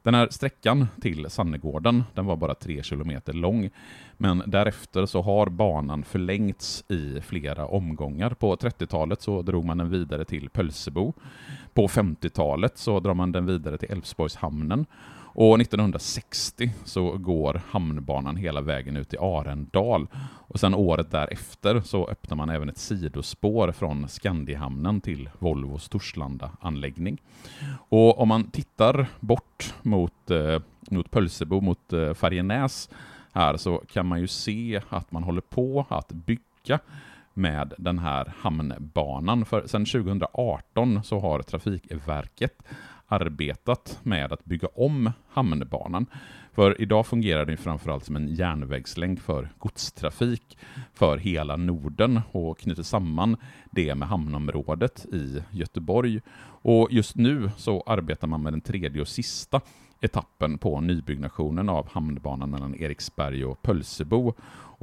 Den 0.04 0.14
här 0.14 0.28
sträckan 0.32 0.88
till 1.02 1.30
Sannegården, 1.30 2.04
den 2.14 2.26
var 2.26 2.36
bara 2.36 2.56
tre 2.56 2.84
kilometer 2.84 3.34
lång, 3.34 3.70
men 4.18 4.44
därefter 4.46 5.06
så 5.06 5.22
har 5.22 5.48
banan 5.48 6.04
förlängts 6.04 6.84
i 6.88 7.22
flera 7.22 7.66
omgångar. 7.66 8.30
På 8.30 8.56
30-talet 8.56 9.22
så 9.22 9.42
drog 9.42 9.66
man 9.66 9.78
den 9.78 9.90
vidare 9.90 10.26
till 10.26 10.50
Pölsebo. 10.50 11.14
På 11.74 11.88
50-talet 11.88 12.78
så 12.78 13.00
drar 13.00 13.14
man 13.14 13.32
den 13.32 13.46
vidare 13.46 13.78
till 13.78 13.92
Älvsborgshamnen. 13.92 14.86
Och 15.34 15.62
1960 15.62 16.72
så 16.84 17.18
går 17.18 17.62
hamnbanan 17.70 18.36
hela 18.36 18.62
vägen 18.62 18.98
ut 18.98 19.10
till 19.10 19.20
Arendal. 19.20 20.08
Och 20.48 20.60
sen 20.60 20.76
året 20.76 21.12
därefter 21.12 21.82
så 21.82 22.08
öppnar 22.08 22.38
man 22.38 22.50
även 22.50 22.70
ett 22.70 22.78
sidospår 22.78 23.72
från 23.72 24.08
Skandihamnen 24.08 25.02
till 25.02 25.30
Volvos 25.40 25.90
Torslanda-anläggning. 25.90 27.18
Och 27.90 28.20
om 28.20 28.28
man 28.28 28.44
tittar 28.44 29.08
bort 29.20 29.74
mot, 29.82 30.32
eh, 30.32 30.60
mot 30.90 31.12
Pölsebo, 31.12 31.62
mot 31.62 31.94
eh, 31.94 32.14
Färjenäs 32.14 32.90
här, 33.34 33.58
så 33.58 33.78
kan 33.78 34.06
man 34.06 34.20
ju 34.20 34.28
se 34.28 34.82
att 34.90 35.12
man 35.12 35.24
håller 35.24 35.42
på 35.42 35.86
att 35.90 36.12
bygga 36.12 36.80
med 37.34 37.74
den 37.78 38.00
här 38.00 38.34
hamnbanan. 38.38 39.46
För 39.46 39.68
sedan 39.68 39.86
2018 39.86 41.04
så 41.04 41.20
har 41.20 41.42
Trafikverket 41.42 42.64
arbetat 43.08 44.00
med 44.04 44.34
att 44.34 44.46
bygga 44.46 44.68
om 44.68 45.12
hamnbanan. 45.30 46.06
För 46.54 46.82
idag 46.82 47.06
fungerar 47.06 47.46
den 47.46 47.58
framförallt 47.58 48.06
som 48.06 48.16
en 48.16 48.28
järnvägslänk 48.28 49.20
för 49.20 49.50
godstrafik 49.58 50.58
för 50.94 51.18
hela 51.18 51.56
Norden 51.56 52.22
och 52.32 52.60
knyter 52.60 52.84
samman 52.84 53.38
det 53.72 53.96
med 53.96 54.08
hamnområdet 54.08 55.06
i 55.06 55.44
Göteborg. 55.52 56.22
Och 56.64 56.88
just 56.92 57.16
nu 57.16 57.52
så 57.58 57.84
arbetar 57.88 58.28
man 58.28 58.44
med 58.44 58.54
den 58.54 58.62
tredje 58.62 59.02
och 59.02 59.08
sista 59.08 59.62
etappen 60.02 60.58
på 60.58 60.82
nybyggnationen 60.82 61.70
av 61.70 61.90
hamnbanan 61.92 62.50
mellan 62.50 62.76
Eriksberg 62.76 63.46
och 63.46 63.62
Pölsebo. 63.62 64.34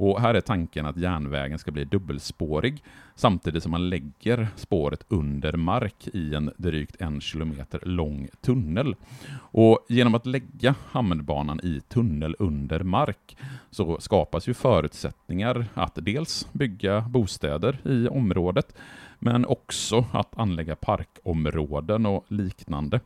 Och 0.01 0.21
här 0.21 0.33
är 0.33 0.41
tanken 0.41 0.85
att 0.85 0.97
järnvägen 0.97 1.59
ska 1.59 1.71
bli 1.71 1.85
dubbelspårig 1.85 2.83
samtidigt 3.15 3.63
som 3.63 3.71
man 3.71 3.89
lägger 3.89 4.47
spåret 4.55 5.05
under 5.07 5.53
mark 5.53 6.07
i 6.13 6.35
en 6.35 6.51
drygt 6.57 7.01
en 7.01 7.21
kilometer 7.21 7.79
lång 7.83 8.27
tunnel. 8.41 8.95
Och 9.37 9.85
genom 9.89 10.15
att 10.15 10.25
lägga 10.25 10.75
hamnbanan 10.91 11.59
i 11.63 11.81
tunnel 11.87 12.35
under 12.39 12.79
mark 12.79 13.37
så 13.71 13.99
skapas 13.99 14.47
ju 14.47 14.53
förutsättningar 14.53 15.65
att 15.73 15.93
dels 15.95 16.47
bygga 16.53 17.01
bostäder 17.01 17.79
i 17.83 18.07
området 18.07 18.75
men 19.19 19.45
också 19.45 20.05
att 20.11 20.39
anlägga 20.39 20.75
parkområden 20.75 22.05
och 22.05 22.25
liknande. 22.27 22.99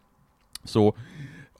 Så 0.63 0.96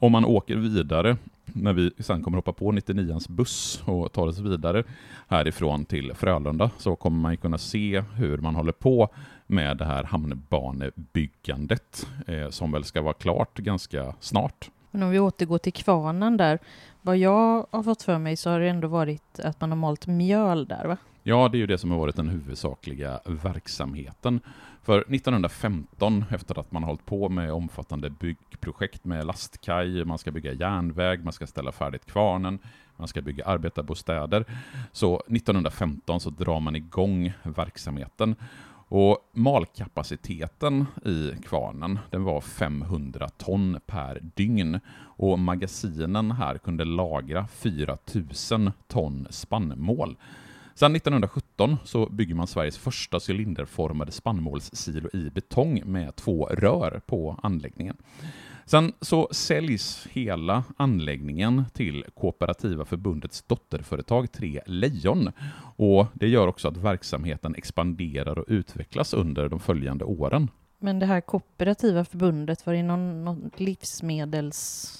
om 0.04 0.12
man 0.12 0.26
åker 0.26 0.56
vidare, 0.56 1.18
när 1.46 1.74
vi 1.74 1.92
sen 2.00 2.24
kommer 2.24 2.38
hoppa 2.38 2.54
på 2.54 2.72
99ans 2.72 3.32
buss 3.32 3.84
och 3.86 4.12
tar 4.12 4.28
oss 4.28 4.40
vidare 4.40 4.84
härifrån 5.28 5.86
till 5.86 6.14
Frölunda, 6.14 6.72
så 6.78 6.96
kommer 6.96 7.22
man 7.22 7.38
kunna 7.38 7.58
se 7.58 8.04
hur 8.16 8.38
man 8.38 8.56
håller 8.56 8.72
på 8.72 9.10
med 9.48 9.78
det 9.78 9.86
här 9.86 10.04
hamnbanebyggandet, 10.04 12.08
eh, 12.28 12.50
som 12.50 12.72
väl 12.72 12.84
ska 12.84 13.02
vara 13.02 13.14
klart 13.14 13.58
ganska 13.58 14.16
snart. 14.20 14.70
Men 14.92 15.04
om 15.04 15.10
vi 15.10 15.20
återgår 15.20 15.58
till 15.58 15.74
kvarnen 15.74 16.38
där. 16.38 16.60
Vad 17.02 17.18
jag 17.18 17.66
har 17.72 17.84
fått 17.84 18.02
för 18.02 18.18
mig 18.18 18.36
så 18.36 18.50
har 18.50 18.60
det 18.60 18.70
ändå 18.70 18.88
varit 18.88 19.40
att 19.40 19.62
man 19.62 19.72
har 19.72 19.78
malt 19.78 20.08
mjöl 20.08 20.66
där 20.66 20.86
va? 20.86 20.98
Ja, 21.26 21.50
det 21.52 21.58
är 21.58 21.60
ju 21.60 21.68
det 21.68 21.78
som 21.78 21.92
har 21.92 21.98
varit 21.98 22.16
den 22.16 22.30
huvudsakliga 22.30 23.20
verksamheten. 23.26 24.40
För 24.82 25.00
1915, 25.00 26.26
efter 26.30 26.60
att 26.60 26.72
man 26.72 26.84
har 26.84 26.88
hållit 26.88 27.06
på 27.06 27.30
med 27.30 27.52
omfattande 27.52 28.10
byggprojekt 28.10 29.06
med 29.06 29.26
lastkaj, 29.26 30.06
man 30.06 30.18
ska 30.18 30.32
bygga 30.32 30.54
järnväg, 30.54 31.24
man 31.24 31.34
ska 31.34 31.48
ställa 31.48 31.72
färdigt 31.72 32.06
kvarnen, 32.06 32.60
man 32.98 33.08
ska 33.08 33.22
bygga 33.22 33.46
arbetarbostäder. 33.46 34.46
Så 34.92 35.16
1915 35.16 36.20
så 36.20 36.30
drar 36.30 36.60
man 36.60 36.76
igång 36.76 37.34
verksamheten. 37.44 38.36
Och 38.88 39.18
malkapaciteten 39.34 40.86
i 41.06 41.32
kvarnen 41.44 42.00
den 42.10 42.24
var 42.24 42.42
500 42.42 43.30
ton 43.30 43.80
per 43.86 44.20
dygn 44.36 44.80
och 45.00 45.40
magasinen 45.40 46.32
här 46.32 46.58
kunde 46.58 46.86
lagra 46.86 47.48
4000 47.48 48.72
ton 48.88 49.28
spannmål. 49.30 50.18
Sedan 50.76 50.96
1917 50.96 51.78
så 51.84 52.06
bygger 52.06 52.36
man 52.36 52.48
Sveriges 52.48 52.78
första 52.78 53.20
cylinderformade 53.30 54.12
spannmålssilo 54.12 55.10
i 55.14 55.30
betong 55.30 55.82
med 55.86 56.16
två 56.16 56.46
rör 56.46 57.02
på 57.06 57.40
anläggningen. 57.44 57.98
Sen 58.66 58.94
så 59.02 59.28
säljs 59.32 60.08
hela 60.12 60.64
anläggningen 60.78 61.64
till 61.74 62.06
Kooperativa 62.16 62.86
förbundets 62.86 63.42
dotterföretag 63.42 64.32
Tre 64.32 64.62
Lejon. 64.66 65.32
Och 65.76 66.08
det 66.14 66.28
gör 66.28 66.48
också 66.48 66.68
att 66.68 66.78
verksamheten 66.78 67.56
expanderar 67.56 68.40
och 68.40 68.46
utvecklas 68.48 69.14
under 69.14 69.50
de 69.50 69.60
följande 69.60 70.06
åren. 70.06 70.50
Men 70.80 71.00
det 71.00 71.06
här 71.06 71.22
kooperativa 71.22 72.06
förbundet, 72.06 72.66
var 72.66 72.74
det 72.74 72.84
någon, 72.84 73.26
någon 73.26 73.52
livsmedels... 73.58 75.00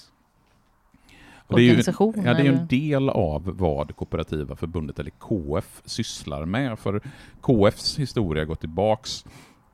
Och 1.46 1.56
det, 1.56 1.62
är 1.62 1.74
ju, 1.74 1.82
ja, 2.24 2.34
det 2.34 2.46
är 2.46 2.52
en 2.52 2.66
del 2.66 3.08
av 3.08 3.42
vad 3.56 3.96
Kooperativa 3.96 4.56
förbundet, 4.56 4.98
eller 4.98 5.10
KF, 5.10 5.82
sysslar 5.84 6.44
med. 6.46 6.78
För 6.78 7.00
KFs 7.40 7.98
historia 7.98 8.44
går 8.44 8.54
tillbaks 8.54 9.24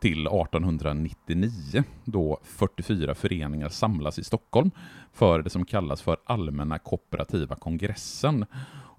till 0.01 0.27
1899, 0.27 1.85
då 2.05 2.39
44 2.45 3.15
föreningar 3.15 3.69
samlas 3.69 4.19
i 4.19 4.25
Stockholm 4.25 4.71
för 5.13 5.43
det 5.43 5.51
som 5.51 5.65
kallas 5.65 6.03
för 6.03 6.17
Allmänna 6.25 6.79
kooperativa 6.79 7.57
kongressen. 7.57 8.45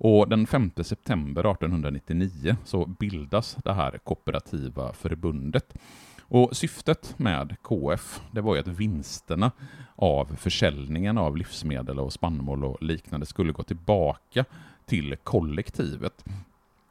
Och 0.03 0.29
den 0.29 0.47
5 0.47 0.71
september 0.83 1.51
1899 1.51 2.55
så 2.63 2.85
bildas 2.85 3.57
det 3.63 3.73
här 3.73 3.97
kooperativa 3.97 4.93
förbundet. 4.93 5.73
Och 6.33 6.57
syftet 6.57 7.19
med 7.19 7.55
KF, 7.61 8.21
det 8.31 8.41
var 8.41 8.55
ju 8.55 8.61
att 8.61 8.67
vinsterna 8.67 9.51
av 9.95 10.35
försäljningen 10.39 11.17
av 11.17 11.37
livsmedel 11.37 11.99
och 11.99 12.13
spannmål 12.13 12.63
och 12.63 12.83
liknande 12.83 13.25
skulle 13.25 13.51
gå 13.51 13.63
tillbaka 13.63 14.45
till 14.85 15.15
kollektivet. 15.23 16.25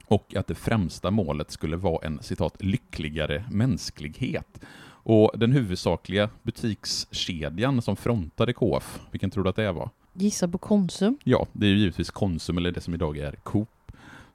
Och 0.07 0.35
att 0.35 0.47
det 0.47 0.55
främsta 0.55 1.11
målet 1.11 1.51
skulle 1.51 1.77
vara 1.77 2.07
en 2.07 2.23
citat 2.23 2.63
lyckligare 2.63 3.45
mänsklighet. 3.51 4.61
Och 4.85 5.33
den 5.37 5.53
huvudsakliga 5.53 6.31
butikskedjan 6.43 7.83
som 7.83 7.97
frontade 7.97 8.53
KF, 8.53 9.01
vilken 9.11 9.31
tror 9.31 9.45
du 9.45 9.51
att 9.51 9.57
det 9.57 9.73
var? 9.73 9.91
Gissa 10.13 10.49
på 10.49 10.59
Konsum. 10.59 11.19
Ja, 11.25 11.47
det 11.53 11.67
är 11.67 11.71
ju 11.71 11.79
givetvis 11.79 12.11
Konsum, 12.11 12.59
eller 12.59 12.73
det 12.73 12.81
som 12.81 12.95
idag 12.95 13.19
är 13.19 13.33
Coop, 13.33 13.69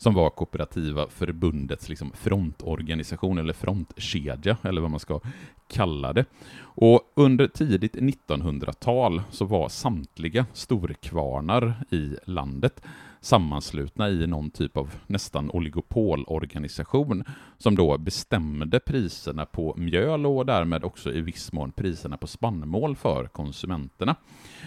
som 0.06 0.14
var 0.14 0.30
Kooperativa 0.30 1.08
förbundets 1.10 1.90
liksom 1.90 2.12
frontorganisation, 2.14 3.38
eller 3.38 3.54
frontkedja, 3.54 4.58
eller 4.62 4.82
vad 4.82 4.92
man 4.92 5.00
ska 5.00 5.20
kalla 5.68 6.14
det. 6.14 6.26
Och 6.58 7.02
under 7.16 7.48
tidigt 7.48 7.96
1900-tal 7.96 9.22
så 9.32 9.46
var 9.46 9.70
samtliga 9.70 10.46
storkvarnar 10.54 11.74
i 11.90 12.16
landet 12.26 12.82
sammanslutna 13.22 14.10
i 14.10 14.28
någon 14.28 14.50
typ 14.50 14.78
av 14.78 14.92
nästan 15.08 15.52
oligopolorganisation 15.52 17.24
som 17.58 17.76
då 17.76 17.98
bestämde 17.98 18.80
priserna 18.80 19.46
på 19.46 19.74
mjöl 19.78 20.26
och 20.26 20.46
därmed 20.46 20.84
också 20.84 21.14
i 21.14 21.22
viss 21.22 21.54
mån 21.54 21.72
priserna 21.72 22.18
på 22.18 22.28
spannmål 22.28 22.96
för 22.96 23.28
konsumenterna. 23.28 24.16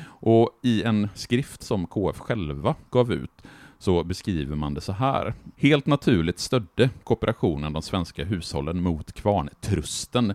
Och 0.04 0.50
i 0.62 0.83
en 0.83 1.09
skrift 1.14 1.62
som 1.62 1.87
KF 1.87 2.18
själva 2.18 2.75
gav 2.90 3.12
ut 3.12 3.42
så 3.78 4.04
beskriver 4.04 4.56
man 4.56 4.75
det 4.75 4.80
så 4.80 4.93
här. 4.93 5.34
Helt 5.56 5.86
naturligt 5.86 6.38
stödde 6.38 6.91
kooperationen 7.04 7.73
de 7.73 7.82
svenska 7.82 8.25
hushållen 8.25 8.82
mot 8.82 9.12
kvarntrusten. 9.12 10.34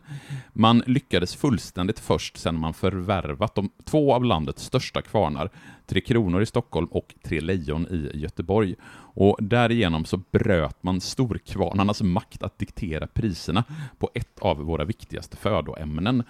Man 0.53 0.83
lyckades 0.85 1.35
fullständigt 1.35 1.99
först 1.99 2.37
sedan 2.37 2.59
man 2.59 2.73
förvärvat 2.73 3.55
de 3.55 3.69
två 3.83 4.13
av 4.13 4.25
landets 4.25 4.63
största 4.63 5.01
kvarnar, 5.01 5.49
Tre 5.85 6.01
Kronor 6.01 6.41
i 6.41 6.45
Stockholm 6.45 6.87
och 6.87 7.15
Tre 7.23 7.41
Lejon 7.41 7.87
i 7.87 8.11
Göteborg. 8.13 8.75
Och 9.15 9.37
därigenom 9.41 10.05
så 10.05 10.17
bröt 10.17 10.83
man 10.83 11.01
storkvarnarnas 11.01 12.01
makt 12.01 12.43
att 12.43 12.59
diktera 12.59 13.07
priserna 13.07 13.63
på 13.99 14.09
ett 14.13 14.39
av 14.39 14.57
våra 14.57 14.85
viktigaste 14.85 15.37
födoämnen. 15.37 16.23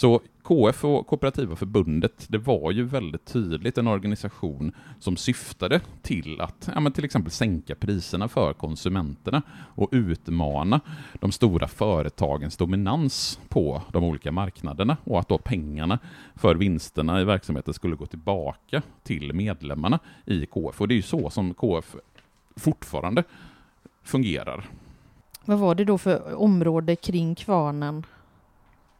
Så 0.00 0.20
KF 0.42 0.84
och 0.84 1.06
Kooperativa 1.06 1.56
förbundet, 1.56 2.26
det 2.28 2.38
var 2.38 2.70
ju 2.70 2.84
väldigt 2.84 3.24
tydligt 3.24 3.78
en 3.78 3.86
organisation 3.86 4.72
som 4.98 5.16
syftade 5.16 5.80
till 6.02 6.40
att 6.40 6.70
ja, 6.74 6.80
men 6.80 6.92
till 6.92 7.04
exempel 7.04 7.30
sänka 7.30 7.74
priserna 7.74 8.28
för 8.28 8.52
konsumenterna 8.52 9.42
och 9.74 9.88
utmana 9.92 10.80
de 11.20 11.32
stora 11.32 11.68
företagens 11.68 12.56
dominans 12.56 13.40
på 13.48 13.82
de 13.92 14.04
olika 14.04 14.32
marknaderna 14.32 14.96
och 15.04 15.20
att 15.20 15.28
då 15.28 15.38
pengarna 15.38 15.98
för 16.34 16.54
vinsterna 16.54 17.20
i 17.20 17.24
verksamheten 17.24 17.74
skulle 17.74 17.96
gå 17.96 18.06
tillbaka 18.06 18.82
till 19.02 19.32
medlemmarna 19.32 19.98
i 20.26 20.46
KF. 20.46 20.80
Och 20.80 20.88
det 20.88 20.94
är 20.94 20.96
ju 20.96 21.02
så 21.02 21.30
som 21.30 21.54
KF 21.54 21.96
fortfarande 22.56 23.24
fungerar. 24.02 24.64
Vad 25.44 25.58
var 25.58 25.74
det 25.74 25.84
då 25.84 25.98
för 25.98 26.34
område 26.34 26.96
kring 26.96 27.34
kvarnen 27.34 28.04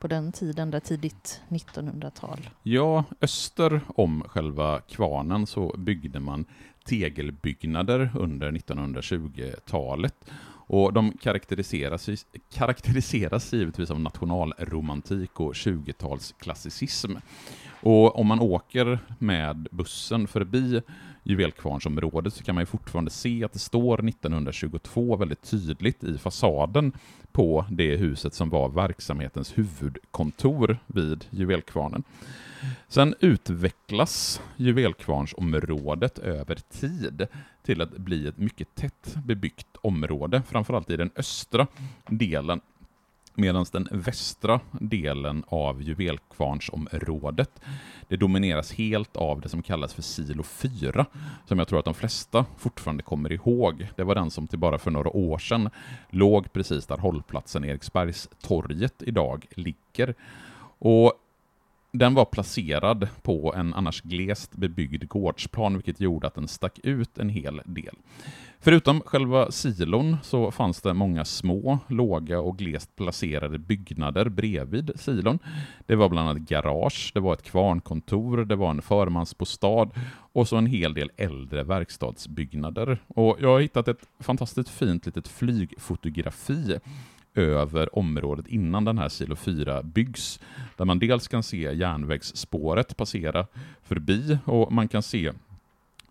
på 0.01 0.09
den 0.09 0.33
tiden, 0.33 0.71
där 0.71 0.81
tidigt 0.81 1.41
1900-tal? 1.49 2.51
Ja, 2.63 3.05
öster 3.21 3.81
om 3.87 4.23
själva 4.29 4.81
kvarnen 4.81 5.47
så 5.47 5.75
byggde 5.79 6.21
man 6.21 6.45
tegelbyggnader 6.85 8.11
under 8.15 8.53
1920-talet. 8.53 10.15
Och 10.73 10.93
de 10.93 11.13
karaktäriseras, 11.13 12.09
karaktäriseras 12.53 13.53
givetvis 13.53 13.91
av 13.91 14.01
nationalromantik 14.01 15.41
och 15.41 15.53
20-talsklassicism. 15.53 17.21
Och 17.83 18.19
om 18.19 18.27
man 18.27 18.41
åker 18.41 18.99
med 19.19 19.69
bussen 19.71 20.27
förbi 20.29 20.83
juvelkvarnsområdet 21.23 22.35
så 22.35 22.45
kan 22.45 22.55
man 22.55 22.63
ju 22.63 22.67
fortfarande 22.67 23.11
se 23.11 23.45
att 23.45 23.53
det 23.53 23.59
står 23.59 24.09
1922 24.09 25.17
väldigt 25.17 25.51
tydligt 25.51 26.05
i 26.05 26.19
fasaden 26.19 26.93
på 27.33 27.65
det 27.71 27.97
huset 27.97 28.35
som 28.35 28.51
var 28.51 28.69
verksamhetens 28.69 29.59
huvudkontor 29.59 30.79
vid 30.87 31.25
juvelkvarnen. 31.31 32.05
Sen 32.89 33.15
utvecklas 33.21 34.41
juvelkvarnsområdet 34.57 36.19
över 36.19 36.55
tid 36.55 37.27
till 37.63 37.81
att 37.81 37.91
bli 37.91 38.27
ett 38.27 38.39
mycket 38.39 38.75
tätt 38.75 39.17
bebyggt 39.25 39.77
område, 39.83 40.43
framförallt 40.49 40.91
i 40.91 40.97
den 40.97 41.11
östra 41.17 41.67
delen 42.07 42.61
medan 43.35 43.67
den 43.73 43.89
västra 43.91 44.61
delen 44.71 45.45
av 45.49 45.83
juvelkvarnsområdet 45.83 47.61
det 48.09 48.17
domineras 48.17 48.73
helt 48.73 49.17
av 49.17 49.41
det 49.41 49.49
som 49.49 49.63
kallas 49.63 49.95
för 49.95 50.03
Silo 50.03 50.43
4, 50.43 51.07
som 51.47 51.59
jag 51.59 51.69
tror 51.69 51.79
att 51.79 51.85
de 51.85 51.95
flesta 51.95 52.45
fortfarande 52.59 53.03
kommer 53.03 53.33
ihåg. 53.33 53.89
Det 53.97 54.05
var 54.05 54.15
den 54.15 54.31
som 54.31 54.47
till 54.47 54.59
bara 54.59 54.79
för 54.79 54.91
några 54.91 55.17
år 55.17 55.39
sedan 55.39 55.71
låg 56.11 56.53
precis 56.53 56.87
där 56.87 56.97
hållplatsen 56.97 57.65
Eriksbergstorget 57.65 59.03
idag 59.03 59.47
ligger. 59.55 60.15
Och 60.79 61.13
den 61.93 62.15
var 62.15 62.25
placerad 62.25 63.09
på 63.23 63.55
en 63.57 63.75
annars 63.75 64.01
glest 64.01 64.57
bebyggd 64.57 65.09
gårdsplan, 65.09 65.75
vilket 65.75 66.01
gjorde 66.01 66.27
att 66.27 66.35
den 66.35 66.49
stack 66.49 66.79
ut 66.83 67.19
en 67.19 67.29
hel 67.29 67.61
del. 67.65 67.95
Förutom 68.63 69.01
själva 69.01 69.51
silon 69.51 70.17
så 70.23 70.51
fanns 70.51 70.83
det 70.83 70.95
många 70.95 71.25
små, 71.25 71.79
låga 71.87 72.41
och 72.41 72.59
glest 72.59 72.97
placerade 72.97 73.59
byggnader 73.59 74.29
bredvid 74.29 74.93
silon. 74.97 75.39
Det 75.87 75.97
var 75.97 76.09
bland 76.09 76.29
annat 76.29 76.43
garage, 76.43 77.11
det 77.15 77.21
var 77.21 77.33
ett 77.33 77.43
kvarnkontor, 77.43 78.45
det 78.45 78.57
var 78.57 78.71
en 78.71 78.83
förmansbostad 78.83 79.91
och 80.33 80.49
så 80.49 80.57
en 80.57 80.67
hel 80.67 80.95
del 80.95 81.11
äldre 81.17 81.63
verkstadsbyggnader. 81.63 82.99
Och 83.07 83.37
jag 83.41 83.49
har 83.49 83.61
hittat 83.61 83.89
ett 83.89 84.09
fantastiskt 84.19 84.69
fint 84.69 85.07
litet 85.07 85.29
flygfotografi 85.29 86.79
över 87.35 87.99
området 87.99 88.49
innan 88.49 88.85
den 88.85 88.99
här 88.99 89.09
Silo 89.09 89.37
4 89.37 89.83
byggs, 89.83 90.41
där 90.77 90.85
man 90.85 90.99
dels 90.99 91.29
kan 91.29 91.43
se 91.43 91.57
järnvägsspåret 91.57 92.97
passera 92.97 93.47
förbi 93.83 94.39
och 94.45 94.73
man 94.73 94.89
kan 94.89 95.03
se 95.03 95.33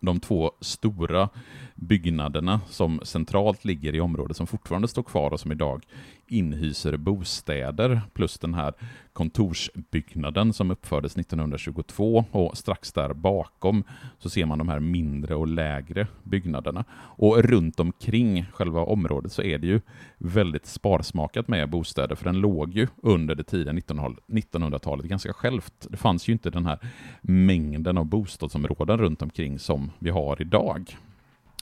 de 0.00 0.20
två 0.20 0.52
stora 0.60 1.28
byggnaderna 1.74 2.60
som 2.68 3.00
centralt 3.02 3.64
ligger 3.64 3.94
i 3.94 4.00
området 4.00 4.36
som 4.36 4.46
fortfarande 4.46 4.88
står 4.88 5.02
kvar 5.02 5.32
och 5.32 5.40
som 5.40 5.52
idag 5.52 5.86
inhyser 6.32 6.96
bostäder 6.96 8.00
plus 8.12 8.38
den 8.38 8.54
här 8.54 8.72
kontorsbyggnaden 9.12 10.52
som 10.52 10.70
uppfördes 10.70 11.16
1922 11.16 12.24
och 12.30 12.58
strax 12.58 12.92
där 12.92 13.12
bakom 13.12 13.84
så 14.18 14.30
ser 14.30 14.46
man 14.46 14.58
de 14.58 14.68
här 14.68 14.80
mindre 14.80 15.34
och 15.34 15.48
lägre 15.48 16.06
byggnaderna. 16.22 16.84
Och 16.92 17.42
runt 17.42 17.80
omkring 17.80 18.46
själva 18.52 18.80
området 18.80 19.32
så 19.32 19.42
är 19.42 19.58
det 19.58 19.66
ju 19.66 19.80
väldigt 20.18 20.66
sparsmakat 20.66 21.48
med 21.48 21.70
bostäder 21.70 22.14
för 22.14 22.24
den 22.24 22.40
låg 22.40 22.74
ju 22.74 22.86
under 23.02 23.34
det 23.34 23.44
tidiga 23.44 23.72
1900-talet 23.72 25.06
ganska 25.06 25.32
självt. 25.32 25.86
Det 25.90 25.96
fanns 25.96 26.28
ju 26.28 26.32
inte 26.32 26.50
den 26.50 26.66
här 26.66 26.78
mängden 27.20 27.98
av 27.98 28.04
bostadsområden 28.04 28.98
runt 28.98 29.22
omkring 29.22 29.58
som 29.58 29.90
vi 29.98 30.10
har 30.10 30.42
idag. 30.42 30.96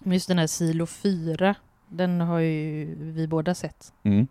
Just 0.05 0.29
den 0.29 0.39
här 0.39 0.47
Silo 0.47 0.87
4, 0.87 1.55
den 1.89 2.21
har 2.21 2.39
ju 2.39 2.95
vi 2.99 3.27
båda 3.27 3.55
sett. 3.55 3.93
Mm. 4.03 4.27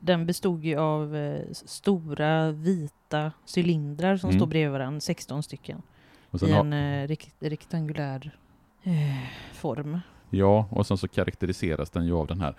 Den 0.00 0.26
bestod 0.26 0.64
ju 0.64 0.76
av 0.76 1.16
eh, 1.16 1.42
stora 1.52 2.50
vita 2.52 3.32
cylindrar 3.56 4.16
som 4.16 4.30
Mm. 4.30 4.40
står 4.40 4.46
bredvid 4.46 4.72
varandra, 4.72 5.00
16 5.00 5.42
stycken, 5.42 5.82
i 6.42 6.50
en 6.50 6.72
eh, 6.72 7.08
rekt 7.08 7.34
rektangulär 7.40 8.30
eh, 8.82 8.92
form. 9.52 10.00
ja, 10.30 10.66
och 10.70 10.86
sen 10.86 10.98
så 10.98 11.08
karaktäriseras 11.08 11.90
den 11.90 12.06
ju 12.06 12.12
av 12.14 12.26
den 12.26 12.40
här 12.40 12.54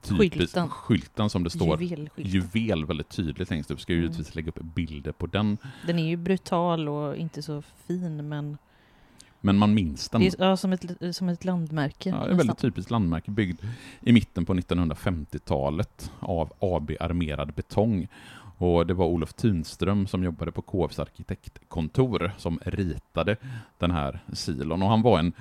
typisk, 0.00 0.56
Skylten. 0.70 1.30
som 1.30 1.44
det 1.44 1.50
står 1.50 1.82
juvel 2.16 2.84
väldigt 2.84 3.08
tydligt 3.08 3.50
längst 3.50 3.70
upp. 3.70 3.80
Ska 3.80 3.92
ju 3.92 3.98
Mm. 3.98 4.10
givetvis 4.12 4.34
lägga 4.34 4.48
upp 4.48 4.60
bilder 4.62 5.12
på 5.12 5.26
den, 5.26 5.58
Den 5.86 5.98
är 5.98 6.06
ju 6.08 6.16
brutal 6.16 6.88
och 6.88 7.16
inte 7.16 7.42
så 7.42 7.62
fin, 7.62 8.28
men 8.28 8.58
men 9.44 9.58
man 9.58 9.74
minns 9.74 10.08
den. 10.08 10.22
är 10.22 10.34
ja, 10.38 10.56
som, 10.56 10.72
ett, 10.72 11.16
som 11.16 11.28
ett 11.28 11.44
landmärke. 11.44 12.08
Ja, 12.08 12.18
nästan. 12.18 12.36
väldigt 12.36 12.58
typiskt 12.58 12.90
landmärke 12.90 13.30
byggd 13.30 13.60
i 14.00 14.12
mitten 14.12 14.44
på 14.44 14.54
1950-talet 14.54 16.10
av 16.20 16.52
AB 16.58 16.90
Armerad 17.00 17.54
Betong. 17.54 18.08
Och 18.62 18.86
det 18.86 18.94
var 18.94 19.06
Olof 19.06 19.32
Tunström 19.32 20.06
som 20.06 20.24
jobbade 20.24 20.52
på 20.52 20.62
KFs 20.62 20.98
arkitektkontor 20.98 22.32
som 22.38 22.58
ritade 22.64 23.36
den 23.78 23.90
här 23.90 24.20
silon. 24.32 24.82
Och 24.82 24.88
han 24.88 25.02
var 25.02 25.18
en 25.18 25.32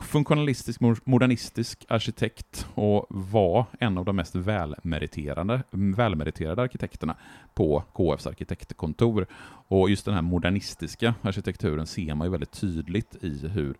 funktionalistisk, 0.00 0.80
modernistisk 1.04 1.84
arkitekt 1.88 2.66
och 2.74 3.06
var 3.08 3.66
en 3.80 3.98
av 3.98 4.04
de 4.04 4.16
mest 4.16 4.34
välmeriterade, 4.34 5.62
välmeriterade 5.70 6.62
arkitekterna 6.62 7.16
på 7.54 7.84
KFs 7.92 8.26
arkitektkontor. 8.26 9.26
Och 9.68 9.90
just 9.90 10.04
den 10.04 10.14
här 10.14 10.22
modernistiska 10.22 11.14
arkitekturen 11.22 11.86
ser 11.86 12.14
man 12.14 12.26
ju 12.26 12.30
väldigt 12.30 12.60
tydligt 12.60 13.24
i 13.24 13.48
hur 13.48 13.74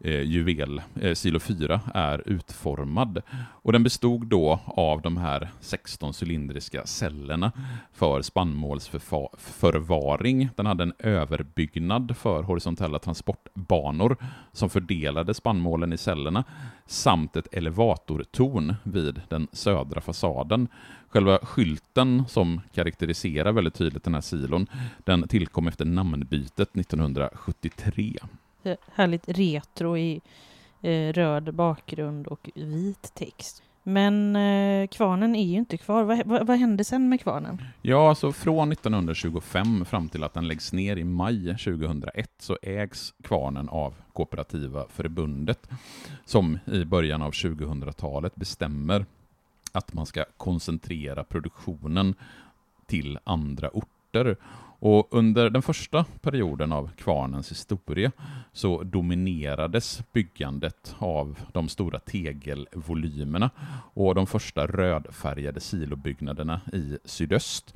eh, 0.00 0.22
juvel, 0.22 0.82
eh, 1.00 1.14
Silo 1.14 1.40
4, 1.40 1.80
är 1.94 2.22
utformad. 2.26 3.22
Och 3.62 3.72
den 3.72 3.82
bestod 3.82 4.26
då 4.26 4.60
av 4.64 5.02
de 5.02 5.16
här 5.16 5.48
16 5.60 6.12
cylindriska 6.22 6.86
cellerna 6.86 7.52
för 7.92 8.22
spannmålsförvaring. 8.22 10.48
Den 10.56 10.66
hade 10.66 10.82
en 10.82 10.92
överbyggnad 10.98 12.16
för 12.16 12.42
horisontella 12.42 12.98
transportbanor 12.98 14.16
som 14.52 14.70
fördelade 14.70 15.34
spannmålen 15.34 15.92
i 15.92 15.98
cellerna 15.98 16.44
samt 16.86 17.36
ett 17.36 17.54
elevatortorn 17.54 18.74
vid 18.82 19.20
den 19.28 19.48
södra 19.52 20.00
fasaden. 20.00 20.68
Själva 21.08 21.38
skylten 21.38 22.24
som 22.28 22.60
karaktäriserar 22.74 23.52
väldigt 23.52 23.74
tydligt 23.74 24.04
den 24.04 24.14
här 24.14 24.20
silon, 24.20 24.66
den 25.04 25.28
tillkom 25.28 25.68
efter 25.68 25.84
namnbytet 25.84 26.76
1973. 26.76 28.18
Härligt 28.94 29.28
retro 29.28 29.96
i 29.96 30.20
eh, 30.82 31.12
röd 31.12 31.54
bakgrund 31.54 32.26
och 32.26 32.50
vit 32.54 33.14
text. 33.14 33.62
Men 33.82 34.36
eh, 34.36 34.86
kvarnen 34.86 35.36
är 35.36 35.44
ju 35.44 35.56
inte 35.58 35.76
kvar. 35.76 36.02
Vad, 36.02 36.26
vad, 36.26 36.46
vad 36.46 36.58
hände 36.58 36.84
sen 36.84 37.08
med 37.08 37.20
kvarnen? 37.20 37.62
Ja, 37.82 38.08
alltså 38.08 38.32
från 38.32 38.72
1925 38.72 39.84
fram 39.84 40.08
till 40.08 40.24
att 40.24 40.34
den 40.34 40.48
läggs 40.48 40.72
ner 40.72 40.96
i 40.96 41.04
maj 41.04 41.46
2001 41.46 42.30
så 42.38 42.58
ägs 42.62 43.14
kvarnen 43.22 43.68
av 43.68 43.94
Kooperativa 44.12 44.84
förbundet 44.88 45.68
som 46.24 46.58
i 46.66 46.84
början 46.84 47.22
av 47.22 47.30
2000-talet 47.30 48.36
bestämmer 48.36 49.06
att 49.72 49.92
man 49.92 50.06
ska 50.06 50.24
koncentrera 50.36 51.24
produktionen 51.24 52.14
till 52.86 53.18
andra 53.24 53.68
orter. 53.68 54.36
Och 54.80 55.08
under 55.10 55.50
den 55.50 55.62
första 55.62 56.04
perioden 56.20 56.72
av 56.72 56.90
kvarnens 56.96 57.50
historia 57.50 58.12
så 58.52 58.82
dominerades 58.82 60.02
byggandet 60.12 60.94
av 60.98 61.38
de 61.52 61.68
stora 61.68 61.98
tegelvolymerna 61.98 63.50
och 63.94 64.14
de 64.14 64.26
första 64.26 64.66
rödfärgade 64.66 65.60
silobyggnaderna 65.60 66.60
i 66.72 66.98
sydöst. 67.04 67.74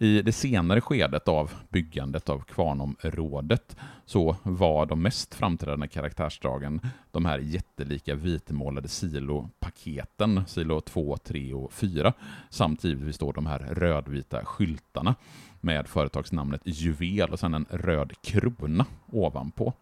I 0.00 0.22
det 0.22 0.32
senare 0.32 0.80
skedet 0.80 1.28
av 1.28 1.50
byggandet 1.68 2.28
av 2.28 2.40
kvarnområdet 2.40 3.76
så 4.04 4.36
var 4.42 4.86
de 4.86 5.02
mest 5.02 5.34
framträdande 5.34 5.88
karaktärsdragen 5.88 6.80
de 7.10 7.24
här 7.24 7.38
jättelika 7.38 8.14
vitmålade 8.14 8.88
silopaketen, 8.88 10.46
silo 10.46 10.80
2, 10.80 11.16
3 11.16 11.54
och 11.54 11.72
4, 11.72 12.12
samt 12.50 12.84
givetvis 12.84 13.18
då 13.18 13.32
de 13.32 13.46
här 13.46 13.58
rödvita 13.58 14.44
skyltarna 14.44 15.14
med 15.60 15.88
företagsnamnet 15.88 16.60
Juvel 16.64 17.30
och 17.30 17.40
sen 17.40 17.54
en 17.54 17.66
röd 17.70 18.12
krona 18.22 18.86
ovanpå. 19.06 19.72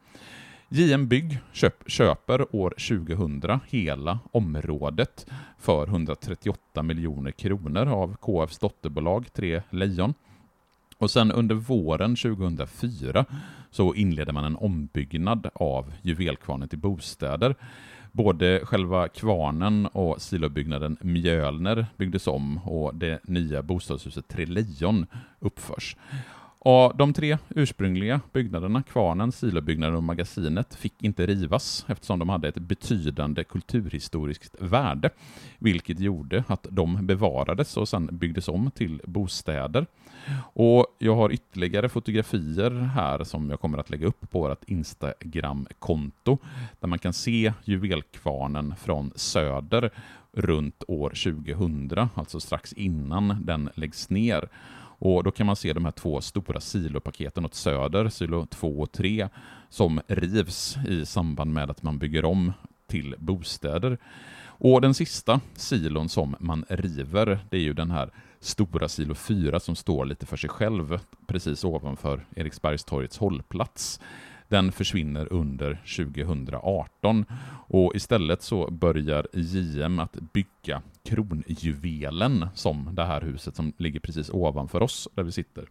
JM 0.68 1.06
Bygg 1.06 1.38
köp, 1.52 1.90
köper 1.90 2.56
år 2.56 2.70
2000 2.70 3.60
hela 3.66 4.18
området 4.32 5.26
för 5.58 5.86
138 5.86 6.82
miljoner 6.82 7.30
kronor 7.30 7.86
av 7.88 8.16
KFs 8.16 8.58
dotterbolag 8.58 9.32
Tre 9.32 9.62
Lejon. 9.70 10.14
Och 10.98 11.10
sen 11.10 11.32
under 11.32 11.54
våren 11.54 12.16
2004 12.16 13.24
så 13.70 13.94
inleder 13.94 14.32
man 14.32 14.44
en 14.44 14.56
ombyggnad 14.56 15.48
av 15.54 15.92
juvelkvarnen 16.02 16.68
till 16.68 16.78
bostäder. 16.78 17.54
Både 18.12 18.60
själva 18.64 19.08
kvarnen 19.08 19.86
och 19.86 20.22
silobyggnaden 20.22 20.96
Mjölner 21.00 21.86
byggdes 21.96 22.26
om 22.26 22.58
och 22.58 22.94
det 22.94 23.20
nya 23.24 23.62
bostadshuset 23.62 24.28
Tre 24.28 24.46
Lejon 24.46 25.06
uppförs. 25.38 25.96
Och 26.68 26.96
de 26.96 27.12
tre 27.12 27.38
ursprungliga 27.48 28.20
byggnaderna, 28.32 28.82
kvarnen, 28.82 29.32
silobyggnaden 29.32 29.96
och 29.96 30.02
magasinet, 30.02 30.74
fick 30.74 31.02
inte 31.02 31.26
rivas 31.26 31.84
eftersom 31.88 32.18
de 32.18 32.28
hade 32.28 32.48
ett 32.48 32.58
betydande 32.58 33.44
kulturhistoriskt 33.44 34.54
värde, 34.58 35.10
vilket 35.58 36.00
gjorde 36.00 36.44
att 36.46 36.66
de 36.70 37.06
bevarades 37.06 37.76
och 37.76 37.88
sedan 37.88 38.08
byggdes 38.12 38.48
om 38.48 38.70
till 38.70 39.00
bostäder. 39.04 39.86
Och 40.54 40.86
jag 40.98 41.16
har 41.16 41.32
ytterligare 41.32 41.88
fotografier 41.88 42.70
här 42.70 43.24
som 43.24 43.50
jag 43.50 43.60
kommer 43.60 43.78
att 43.78 43.90
lägga 43.90 44.06
upp 44.06 44.30
på 44.30 44.40
vårt 44.40 44.64
Instagram-konto, 44.64 46.38
där 46.80 46.88
man 46.88 46.98
kan 46.98 47.12
se 47.12 47.52
juvelkvarnen 47.64 48.74
från 48.76 49.12
söder 49.14 49.90
runt 50.32 50.82
år 50.88 51.08
2000, 51.10 52.08
alltså 52.14 52.40
strax 52.40 52.72
innan 52.72 53.44
den 53.44 53.70
läggs 53.74 54.10
ner. 54.10 54.48
Och 54.98 55.24
då 55.24 55.30
kan 55.30 55.46
man 55.46 55.56
se 55.56 55.72
de 55.72 55.84
här 55.84 55.92
två 55.92 56.20
stora 56.20 56.60
silopaketen 56.60 57.44
åt 57.44 57.54
söder, 57.54 58.08
silo 58.08 58.46
2 58.46 58.80
och 58.80 58.92
3, 58.92 59.28
som 59.68 60.00
rivs 60.06 60.76
i 60.88 61.06
samband 61.06 61.52
med 61.52 61.70
att 61.70 61.82
man 61.82 61.98
bygger 61.98 62.24
om 62.24 62.52
till 62.86 63.14
bostäder. 63.18 63.98
Och 64.58 64.80
den 64.80 64.94
sista 64.94 65.40
silon 65.54 66.08
som 66.08 66.36
man 66.40 66.64
river, 66.68 67.38
det 67.50 67.56
är 67.56 67.60
ju 67.60 67.72
den 67.72 67.90
här 67.90 68.10
stora 68.40 68.88
silo 68.88 69.14
4 69.14 69.60
som 69.60 69.76
står 69.76 70.04
lite 70.04 70.26
för 70.26 70.36
sig 70.36 70.50
själv 70.50 70.98
precis 71.26 71.64
ovanför 71.64 72.26
Eriksbergstorgets 72.36 73.18
hållplats. 73.18 74.00
Den 74.48 74.72
försvinner 74.72 75.32
under 75.32 75.82
2018 75.96 77.24
och 77.68 77.96
istället 77.96 78.42
så 78.42 78.70
börjar 78.70 79.26
JM 79.32 79.98
att 79.98 80.16
bygga 80.32 80.82
kronjuvelen 81.04 82.48
som 82.54 82.94
det 82.94 83.04
här 83.04 83.20
huset 83.20 83.56
som 83.56 83.72
ligger 83.76 84.00
precis 84.00 84.30
ovanför 84.30 84.82
oss 84.82 85.08
där 85.14 85.22
vi 85.22 85.32
sitter. 85.32 85.68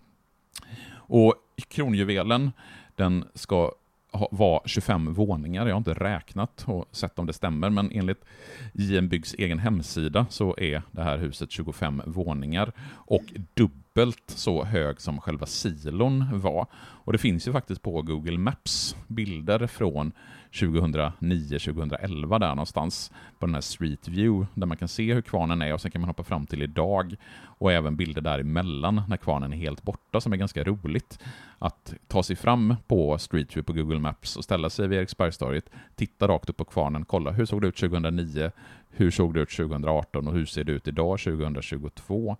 Och 1.07 1.35
kronjuvelen, 1.69 2.51
den 2.95 3.25
ska 3.33 3.71
var 4.11 4.27
vara 4.31 4.61
25 4.65 5.13
våningar. 5.13 5.65
Jag 5.65 5.73
har 5.73 5.77
inte 5.77 5.93
räknat 5.93 6.63
och 6.67 6.85
sett 6.91 7.19
om 7.19 7.25
det 7.25 7.33
stämmer, 7.33 7.69
men 7.69 7.91
enligt 7.91 8.25
JM 8.73 9.07
Byggs 9.07 9.33
egen 9.33 9.59
hemsida 9.59 10.25
så 10.29 10.55
är 10.57 10.81
det 10.91 11.03
här 11.03 11.17
huset 11.17 11.51
25 11.51 12.01
våningar 12.05 12.71
och 12.91 13.23
dubbelt 13.53 13.84
dubbelt 13.95 14.23
så 14.25 14.63
hög 14.63 15.01
som 15.01 15.21
själva 15.21 15.45
silon 15.45 16.39
var. 16.39 16.67
Och 16.75 17.11
det 17.11 17.17
finns 17.17 17.47
ju 17.47 17.51
faktiskt 17.51 17.81
på 17.81 18.01
Google 18.01 18.37
Maps 18.37 18.95
bilder 19.07 19.67
från 19.67 20.11
2009-2011 20.51 22.39
där 22.39 22.49
någonstans 22.49 23.11
på 23.39 23.45
den 23.45 23.55
här 23.55 23.61
Street 23.61 24.07
View 24.07 24.47
där 24.53 24.67
man 24.67 24.77
kan 24.77 24.87
se 24.87 25.13
hur 25.13 25.21
kvarnen 25.21 25.61
är 25.61 25.73
och 25.73 25.81
sen 25.81 25.91
kan 25.91 26.01
man 26.01 26.09
hoppa 26.09 26.23
fram 26.23 26.45
till 26.45 26.61
idag 26.61 27.15
och 27.59 27.71
även 27.71 27.95
bilder 27.95 28.21
däremellan 28.21 29.01
när 29.07 29.17
kvarnen 29.17 29.53
är 29.53 29.57
helt 29.57 29.83
borta 29.83 30.21
som 30.21 30.33
är 30.33 30.37
ganska 30.37 30.63
roligt 30.63 31.19
att 31.59 31.93
ta 32.07 32.23
sig 32.23 32.35
fram 32.35 32.75
på 32.87 33.17
Street 33.17 33.55
View 33.55 33.63
på 33.63 33.73
Google 33.73 33.99
Maps 33.99 34.35
och 34.35 34.43
ställa 34.43 34.69
sig 34.69 34.87
vid 34.87 34.99
Eriksbergstorget, 34.99 35.69
titta 35.95 36.27
rakt 36.27 36.49
upp 36.49 36.57
på 36.57 36.65
kvarnen, 36.65 37.05
kolla 37.05 37.31
hur 37.31 37.45
såg 37.45 37.61
det 37.61 37.67
ut 37.67 37.77
2009, 37.77 38.51
hur 38.89 39.11
såg 39.11 39.33
det 39.33 39.39
ut 39.39 39.49
2018 39.49 40.27
och 40.27 40.33
hur 40.33 40.45
ser 40.45 40.63
det 40.63 40.71
ut 40.71 40.87
idag 40.87 41.19
2022? 41.19 42.37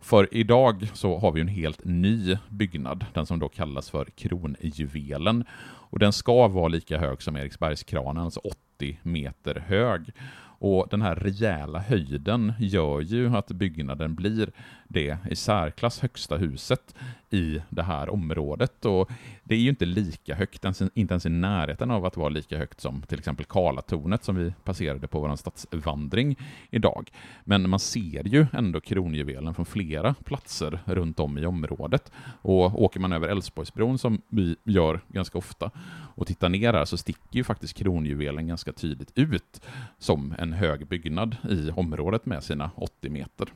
För 0.00 0.28
idag 0.34 0.88
så 0.94 1.18
har 1.18 1.32
vi 1.32 1.40
en 1.40 1.48
helt 1.48 1.84
ny 1.84 2.36
byggnad, 2.48 3.04
den 3.14 3.26
som 3.26 3.38
då 3.38 3.48
kallas 3.48 3.90
för 3.90 4.04
Kronjuvelen. 4.04 5.44
Och 5.88 5.98
den 5.98 6.12
ska 6.12 6.48
vara 6.48 6.68
lika 6.68 6.98
hög 6.98 7.22
som 7.22 7.36
Eriksbergskranen, 7.36 8.22
alltså 8.22 8.40
80 8.40 8.98
meter 9.02 9.54
hög. 9.66 10.12
Och 10.58 10.86
den 10.90 11.02
här 11.02 11.14
rejäla 11.14 11.78
höjden 11.78 12.52
gör 12.58 13.00
ju 13.00 13.36
att 13.36 13.48
byggnaden 13.48 14.14
blir 14.14 14.50
det 14.88 15.18
i 15.30 15.36
särklass 15.36 16.00
högsta 16.00 16.36
huset 16.36 16.94
i 17.30 17.62
det 17.68 17.82
här 17.82 18.08
området. 18.08 18.84
Och 18.84 19.10
det 19.44 19.54
är 19.54 19.58
ju 19.58 19.68
inte 19.68 19.84
lika 19.84 20.34
högt, 20.34 20.64
inte 20.94 21.14
ens 21.14 21.26
i 21.26 21.28
närheten 21.28 21.90
av 21.90 22.04
att 22.04 22.16
vara 22.16 22.28
lika 22.28 22.58
högt 22.58 22.80
som 22.80 23.02
till 23.02 23.18
exempel 23.18 23.46
Karlatornet 23.46 24.24
som 24.24 24.36
vi 24.36 24.52
passerade 24.64 25.08
på 25.08 25.20
vår 25.20 25.36
stadsvandring 25.36 26.36
idag. 26.70 27.10
Men 27.44 27.70
man 27.70 27.80
ser 27.80 28.28
ju 28.28 28.46
ändå 28.52 28.80
kronjuvelen 28.80 29.54
från 29.54 29.66
flera 29.66 30.14
platser 30.14 30.80
runt 30.84 31.20
om 31.20 31.38
i 31.38 31.46
området. 31.46 32.12
Och 32.42 32.82
åker 32.82 33.00
man 33.00 33.12
över 33.12 33.28
Älvsborgsbron 33.28 33.98
som 33.98 34.22
vi 34.28 34.56
gör 34.64 35.00
ganska 35.08 35.38
ofta 35.38 35.70
och 36.14 36.26
tittar 36.26 36.48
ner 36.48 36.72
här 36.72 36.84
så 36.84 36.96
sticker 36.96 37.36
ju 37.36 37.44
faktiskt 37.44 37.74
kronjuvelen 37.74 38.46
ganska 38.46 38.72
tydligt 38.72 39.12
ut 39.14 39.60
som 39.98 40.34
en 40.38 40.52
hög 40.52 40.86
byggnad 40.86 41.36
i 41.50 41.70
området 41.70 42.26
med 42.26 42.42
sina 42.42 42.70
80 42.76 43.10
meter. 43.10 43.48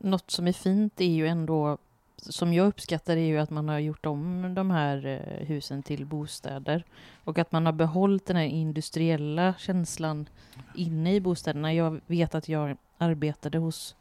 Något 0.00 0.30
som 0.30 0.48
är 0.48 0.52
fint 0.52 1.00
är 1.00 1.04
ju 1.04 1.26
ändå, 1.26 1.78
som 2.16 2.52
jag 2.52 2.66
uppskattar, 2.66 3.16
är 3.16 3.26
ju 3.26 3.38
att 3.38 3.50
man 3.50 3.68
har 3.68 3.78
gjort 3.78 4.06
om 4.06 4.54
de 4.54 4.70
här 4.70 5.06
eh, 5.06 5.46
husen 5.46 5.82
till 5.82 6.06
bostäder. 6.06 6.84
Och 7.24 7.38
att 7.38 7.52
man 7.52 7.66
har 7.66 7.72
behållit 7.72 8.26
den 8.26 8.36
här 8.36 8.44
industriella 8.44 9.54
känslan 9.58 10.28
inne 10.74 11.14
i 11.14 11.20
bostäderna. 11.20 11.74
Jag 11.74 12.00
vet 12.06 12.34
att 12.34 12.48
jag 12.48 12.76
arbetade 12.98 13.58
hos 13.58 13.96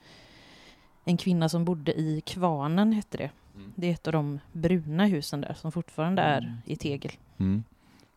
en 1.06 1.18
kvinna 1.18 1.50
som 1.50 1.66
bodde 1.66 2.00
i 2.00 2.22
Kvarnen, 2.26 2.94
hette 2.94 3.18
det. 3.18 3.30
Mm. 3.56 3.74
Det 3.76 3.88
är 3.88 3.92
ett 3.92 4.08
av 4.08 4.14
de 4.14 4.40
bruna 4.52 5.06
husen 5.06 5.42
där 5.42 5.54
som 5.54 5.72
fortfarande 5.72 6.22
är 6.22 6.42
mm. 6.42 6.54
i 6.66 6.76
tegel. 6.76 7.12
Mm. 7.38 7.64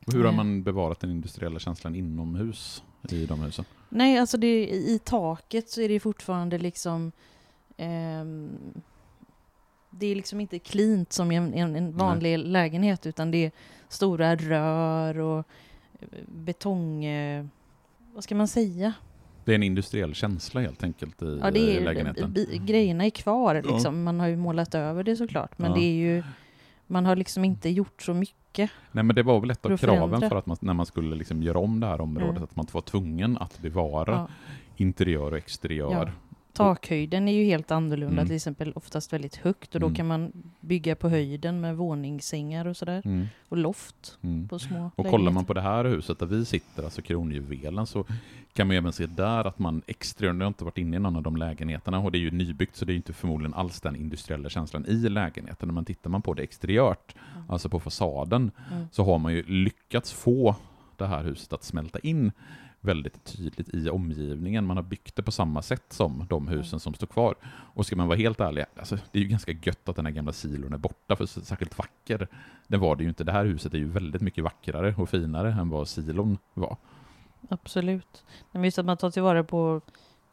Och 0.06 0.12
hur 0.12 0.24
har 0.24 0.32
man 0.32 0.62
bevarat 0.62 1.00
den 1.00 1.10
industriella 1.10 1.58
känslan 1.58 1.94
inomhus 1.94 2.82
i 3.10 3.26
de 3.26 3.40
husen? 3.40 3.64
Nej, 3.88 4.18
alltså 4.18 4.36
det, 4.36 4.68
i 4.68 5.00
taket 5.04 5.68
så 5.68 5.80
är 5.80 5.88
det 5.88 6.00
fortfarande 6.00 6.58
liksom 6.58 7.12
det 9.90 10.06
är 10.06 10.14
liksom 10.14 10.40
inte 10.40 10.58
klint 10.58 11.12
som 11.12 11.30
en, 11.30 11.54
en, 11.54 11.76
en 11.76 11.96
vanlig 11.96 12.38
Nej. 12.38 12.46
lägenhet 12.46 13.06
utan 13.06 13.30
det 13.30 13.44
är 13.44 13.52
stora 13.88 14.36
rör 14.36 15.18
och 15.18 15.38
eh, 16.00 16.06
betong... 16.28 17.04
Eh, 17.04 17.46
vad 18.14 18.24
ska 18.24 18.34
man 18.34 18.48
säga? 18.48 18.92
Det 19.44 19.52
är 19.52 19.54
en 19.54 19.62
industriell 19.62 20.14
känsla 20.14 20.60
helt 20.60 20.84
enkelt 20.84 21.22
i 21.22 21.38
ja, 21.42 21.50
det 21.50 21.76
är, 21.76 21.80
lägenheten. 21.80 22.34
Grejerna 22.66 23.04
är 23.04 23.10
kvar 23.10 23.54
liksom. 23.54 23.96
Ja. 23.96 24.02
Man 24.02 24.20
har 24.20 24.26
ju 24.26 24.36
målat 24.36 24.74
över 24.74 25.02
det 25.02 25.16
såklart. 25.16 25.58
Men 25.58 25.70
ja. 25.70 25.76
det 25.76 25.82
är 25.82 25.94
ju... 25.94 26.22
Man 26.86 27.06
har 27.06 27.16
liksom 27.16 27.44
inte 27.44 27.68
gjort 27.68 28.02
så 28.02 28.14
mycket. 28.14 28.70
Nej 28.92 29.04
men 29.04 29.16
det 29.16 29.22
var 29.22 29.40
väl 29.40 29.50
ett 29.50 29.66
av 29.66 29.76
kraven 29.76 30.20
för 30.20 30.36
att 30.36 30.46
man, 30.46 30.56
när 30.60 30.74
man 30.74 30.86
skulle 30.86 31.16
liksom 31.16 31.42
göra 31.42 31.58
om 31.58 31.80
det 31.80 31.86
här 31.86 32.00
området, 32.00 32.30
mm. 32.30 32.44
att 32.44 32.56
man 32.56 32.66
var 32.72 32.80
tvungen 32.80 33.38
att 33.38 33.58
bevara 33.58 34.28
interiör 34.76 35.32
och 35.32 35.38
exteriör 35.38 36.12
Takhöjden 36.62 37.28
är 37.28 37.32
ju 37.32 37.44
helt 37.44 37.70
annorlunda, 37.70 38.12
mm. 38.12 38.26
till 38.26 38.36
exempel 38.36 38.72
oftast 38.72 39.12
väldigt 39.12 39.36
högt 39.36 39.74
och 39.74 39.80
då 39.80 39.86
mm. 39.86 39.96
kan 39.96 40.06
man 40.06 40.32
bygga 40.60 40.96
på 40.96 41.08
höjden 41.08 41.60
med 41.60 41.76
våningssängar 41.76 42.66
och 42.66 42.76
sådär. 42.76 43.02
Mm. 43.04 43.26
Och 43.48 43.56
loft 43.56 44.18
mm. 44.22 44.48
på 44.48 44.58
små 44.58 44.90
Och 44.96 45.06
kollar 45.06 45.32
man 45.32 45.44
på 45.44 45.52
det 45.52 45.60
här 45.60 45.84
huset 45.84 46.18
där 46.18 46.26
vi 46.26 46.44
sitter, 46.44 46.82
alltså 46.82 47.02
kronjuvelen, 47.02 47.86
så 47.86 48.04
kan 48.52 48.66
man 48.66 48.76
även 48.76 48.92
se 48.92 49.06
där 49.06 49.46
att 49.46 49.58
man 49.58 49.82
exteriört, 49.86 50.34
jag 50.34 50.42
har 50.42 50.48
inte 50.48 50.64
varit 50.64 50.78
inne 50.78 50.96
i 50.96 51.00
någon 51.00 51.16
av 51.16 51.22
de 51.22 51.36
lägenheterna 51.36 51.98
och 51.98 52.12
det 52.12 52.18
är 52.18 52.20
ju 52.20 52.30
nybyggt 52.30 52.76
så 52.76 52.84
det 52.84 52.92
är 52.92 52.96
inte 52.96 53.12
förmodligen 53.12 53.54
alls 53.54 53.80
den 53.80 53.96
industriella 53.96 54.48
känslan 54.48 54.86
i 54.86 55.08
lägenheten. 55.08 55.74
Men 55.74 55.84
tittar 55.84 56.10
man 56.10 56.22
på 56.22 56.34
det 56.34 56.42
exteriört, 56.42 57.14
mm. 57.34 57.50
alltså 57.50 57.68
på 57.68 57.80
fasaden, 57.80 58.50
mm. 58.72 58.86
så 58.92 59.04
har 59.04 59.18
man 59.18 59.32
ju 59.32 59.42
lyckats 59.42 60.12
få 60.12 60.56
det 60.96 61.06
här 61.06 61.24
huset 61.24 61.52
att 61.52 61.64
smälta 61.64 61.98
in 61.98 62.32
väldigt 62.84 63.24
tydligt 63.24 63.74
i 63.74 63.90
omgivningen. 63.90 64.66
Man 64.66 64.76
har 64.76 64.84
byggt 64.84 65.16
det 65.16 65.22
på 65.22 65.32
samma 65.32 65.62
sätt 65.62 65.84
som 65.88 66.26
de 66.28 66.48
husen 66.48 66.80
som 66.80 66.94
står 66.94 67.06
kvar. 67.06 67.34
Och 67.44 67.86
ska 67.86 67.96
man 67.96 68.08
vara 68.08 68.18
helt 68.18 68.40
ärlig, 68.40 68.64
alltså, 68.76 68.98
det 69.12 69.18
är 69.18 69.22
ju 69.22 69.28
ganska 69.28 69.52
gött 69.52 69.88
att 69.88 69.96
den 69.96 70.06
här 70.06 70.12
gamla 70.12 70.32
silon 70.32 70.72
är 70.72 70.78
borta, 70.78 71.16
för 71.16 71.26
särskilt 71.26 71.78
vacker, 71.78 72.28
det 72.66 72.76
var 72.76 72.96
det 72.96 73.02
ju 73.02 73.08
inte. 73.08 73.24
Det 73.24 73.32
här 73.32 73.44
huset 73.44 73.74
är 73.74 73.78
ju 73.78 73.88
väldigt 73.88 74.22
mycket 74.22 74.44
vackrare 74.44 74.94
och 74.98 75.08
finare 75.08 75.52
än 75.52 75.68
vad 75.68 75.88
silon 75.88 76.38
var. 76.54 76.76
Absolut. 77.48 78.24
Men 78.52 78.64
just 78.64 78.78
att 78.78 78.86
man 78.86 78.96
tar 78.96 79.10
tillvara 79.10 79.44
på 79.44 79.80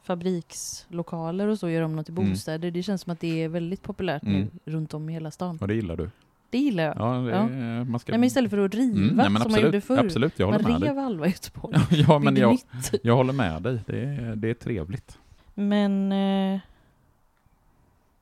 fabrikslokaler 0.02 1.48
och 1.48 1.58
så, 1.58 1.68
gör 1.68 1.82
om 1.82 1.96
något 1.96 2.06
till 2.06 2.18
mm. 2.18 2.30
bostäder, 2.30 2.68
mm. 2.68 2.74
det 2.74 2.82
känns 2.82 3.02
som 3.02 3.12
att 3.12 3.20
det 3.20 3.42
är 3.42 3.48
väldigt 3.48 3.82
populärt 3.82 4.22
mm. 4.22 4.40
nu 4.40 4.72
runt 4.72 4.94
om 4.94 5.08
i 5.08 5.12
hela 5.12 5.30
stan. 5.30 5.58
Och 5.60 5.68
det 5.68 5.74
gillar 5.74 5.96
du? 5.96 6.10
Det 6.50 6.58
gillar 6.58 6.84
jag. 6.84 6.94
Ja, 6.98 7.14
det, 7.14 7.30
ja. 7.30 7.84
Man 7.84 8.00
ska... 8.00 8.12
nej, 8.12 8.18
men 8.18 8.26
istället 8.26 8.50
för 8.50 8.58
att 8.58 8.74
riva 8.74 8.96
mm, 8.96 9.16
nej, 9.16 9.26
som 9.26 9.36
absolut, 9.36 9.52
man 9.52 9.62
gjorde 9.62 9.80
förr. 9.80 9.98
Absolut, 9.98 10.38
jag 10.38 10.46
håller 10.46 10.62
man 10.62 10.72
med 10.72 10.82
rev 10.82 10.94
dig. 10.94 11.04
halva 11.04 11.26
Göteborg. 11.26 11.76
ja, 12.08 12.18
men 12.18 12.36
jag, 12.36 12.58
jag 13.02 13.16
håller 13.16 13.32
med 13.32 13.62
dig. 13.62 13.78
Det 13.86 14.00
är, 14.00 14.36
det 14.36 14.50
är 14.50 14.54
trevligt. 14.54 15.18
Men 15.54 16.12
eh, 16.12 16.60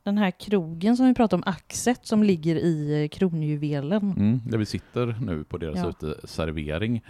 den 0.03 0.19
här 0.19 0.31
krogen 0.31 0.97
som 0.97 1.07
vi 1.07 1.15
pratade 1.15 1.43
om, 1.43 1.53
Axet, 1.53 2.07
som 2.07 2.23
ligger 2.23 2.57
i 2.57 3.03
eh, 3.03 3.09
kronjuvelen. 3.09 4.13
Mm, 4.17 4.41
där 4.47 4.59
vi 4.59 4.67
sitter 4.67 5.17
nu 5.21 5.45
på 5.45 5.59
deras 5.59 5.79
ja. 5.79 5.89
uteservering. 5.89 7.03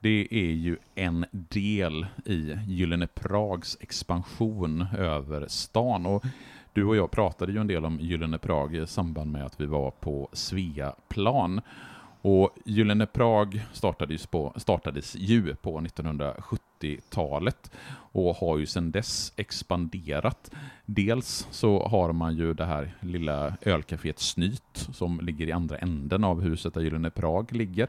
Det 0.00 0.28
är 0.30 0.52
ju 0.52 0.76
en 0.94 1.24
del 1.30 2.06
i 2.24 2.56
Gyllene 2.66 3.06
Prags 3.06 3.76
expansion 3.80 4.86
över 4.98 5.46
stan. 5.48 6.06
Och 6.06 6.24
du 6.72 6.84
och 6.84 6.96
jag 6.96 7.10
pratade 7.10 7.52
ju 7.52 7.60
en 7.60 7.66
del 7.66 7.84
om 7.84 8.00
Gyllene 8.00 8.38
Prag 8.38 8.74
i 8.74 8.86
samband 8.86 9.32
med 9.32 9.46
att 9.46 9.60
vi 9.60 9.66
var 9.66 9.90
på 9.90 10.28
Sveaplan. 10.32 11.60
Och 12.22 12.50
Gyllene 12.64 13.06
Prag 13.06 13.66
startades, 13.72 14.26
på, 14.26 14.52
startades 14.56 15.16
ju 15.16 15.54
på 15.54 15.80
1970-talet 15.80 17.70
och 18.12 18.36
har 18.36 18.58
ju 18.58 18.66
sedan 18.66 18.90
dess 18.90 19.32
expanderat. 19.36 20.50
Dels 20.86 21.48
så 21.50 21.86
har 21.86 22.12
man 22.12 22.36
ju 22.36 22.54
det 22.54 22.64
här 22.64 22.94
lilla 23.00 23.56
ölcaféet 23.62 24.18
Snyt 24.18 24.88
som 24.92 25.20
ligger 25.20 25.46
i 25.46 25.52
andra 25.52 25.78
änden 25.78 26.24
av 26.24 26.40
huset 26.40 26.74
där 26.74 26.80
Gyllene 26.80 27.10
Prag 27.10 27.52
ligger. 27.52 27.88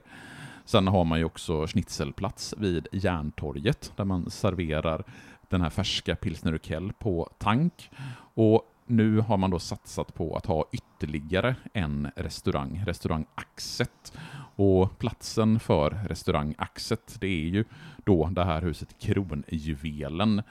Sen 0.66 0.88
har 0.88 1.04
man 1.04 1.20
ju 1.20 1.26
också 1.26 1.68
schnitzelplats 1.68 2.54
vid 2.58 2.88
Järntorget 2.92 3.92
där 3.96 4.06
man 4.06 4.30
serverar 4.30 5.04
den 5.50 5.62
här 5.62 5.70
färska 5.70 6.16
pilsner 6.16 6.54
Urquell 6.54 6.94
på 6.94 7.30
tank. 7.38 7.90
Och 8.34 8.64
nu 8.86 9.20
har 9.20 9.38
man 9.38 9.50
då 9.50 9.60
satsat 9.60 10.14
på 10.14 10.36
att 10.36 10.46
ha 10.46 10.66
ytterligare 10.72 11.56
en 11.74 12.12
restaurang, 12.16 12.84
restaurang 12.86 13.26
Axet. 13.36 14.14
Och 14.56 15.00
platsen 15.00 15.60
för 15.60 15.90
restaurang 15.90 16.56
Axet, 16.58 17.18
det 17.20 17.28
är 17.28 17.50
ju 17.50 17.66
då 18.06 18.30
det 18.32 18.44
här 18.44 18.62
huset 18.62 19.00
Kronjuvelen. 19.00 20.42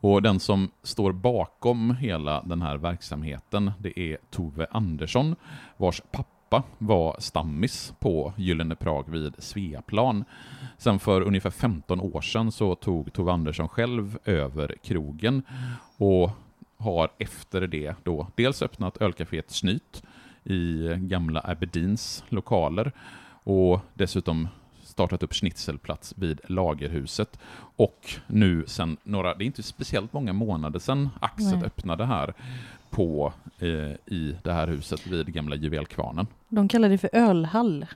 Och 0.00 0.22
den 0.22 0.40
som 0.40 0.70
står 0.82 1.12
bakom 1.12 1.96
hela 1.96 2.42
den 2.42 2.62
här 2.62 2.76
verksamheten, 2.76 3.72
det 3.78 4.00
är 4.00 4.18
Tove 4.30 4.66
Andersson, 4.70 5.36
vars 5.76 6.02
pappa 6.12 6.39
var 6.78 7.16
stammis 7.18 7.94
på 7.98 8.32
Gyllene 8.36 8.74
Prag 8.74 9.08
vid 9.08 9.34
Sveaplan. 9.38 10.24
Sen 10.78 10.98
för 10.98 11.20
ungefär 11.20 11.50
15 11.50 12.00
år 12.00 12.20
sedan 12.20 12.52
så 12.52 12.74
tog 12.74 13.12
Tove 13.12 13.32
Andersson 13.32 13.68
själv 13.68 14.18
över 14.24 14.74
krogen 14.82 15.42
och 15.96 16.30
har 16.76 17.10
efter 17.18 17.66
det 17.66 17.94
då 18.04 18.26
dels 18.34 18.62
öppnat 18.62 18.96
ölcaféet 18.96 19.50
Snyt 19.50 20.02
i 20.44 20.88
gamla 20.96 21.40
Aberdeens 21.40 22.24
lokaler 22.28 22.92
och 23.42 23.80
dessutom 23.94 24.48
startat 24.82 25.22
upp 25.22 25.34
schnitzelplats 25.34 26.14
vid 26.16 26.40
Lagerhuset. 26.44 27.38
Och 27.76 28.10
nu 28.26 28.64
sen 28.66 28.96
några, 29.02 29.34
det 29.34 29.44
är 29.44 29.46
inte 29.46 29.62
speciellt 29.62 30.12
många 30.12 30.32
månader 30.32 30.78
sedan 30.78 31.08
Axet 31.20 31.52
Nej. 31.52 31.64
öppnade 31.64 32.06
här 32.06 32.34
på, 32.90 33.32
eh, 33.58 33.68
i 34.14 34.36
det 34.42 34.52
här 34.52 34.66
huset 34.66 35.06
vid 35.06 35.26
gamla 35.32 35.56
Juvelkvarnen. 35.56 36.26
De 36.48 36.68
kallar 36.68 36.88
det 36.88 36.98
för 36.98 37.10
ölhall. 37.12 37.86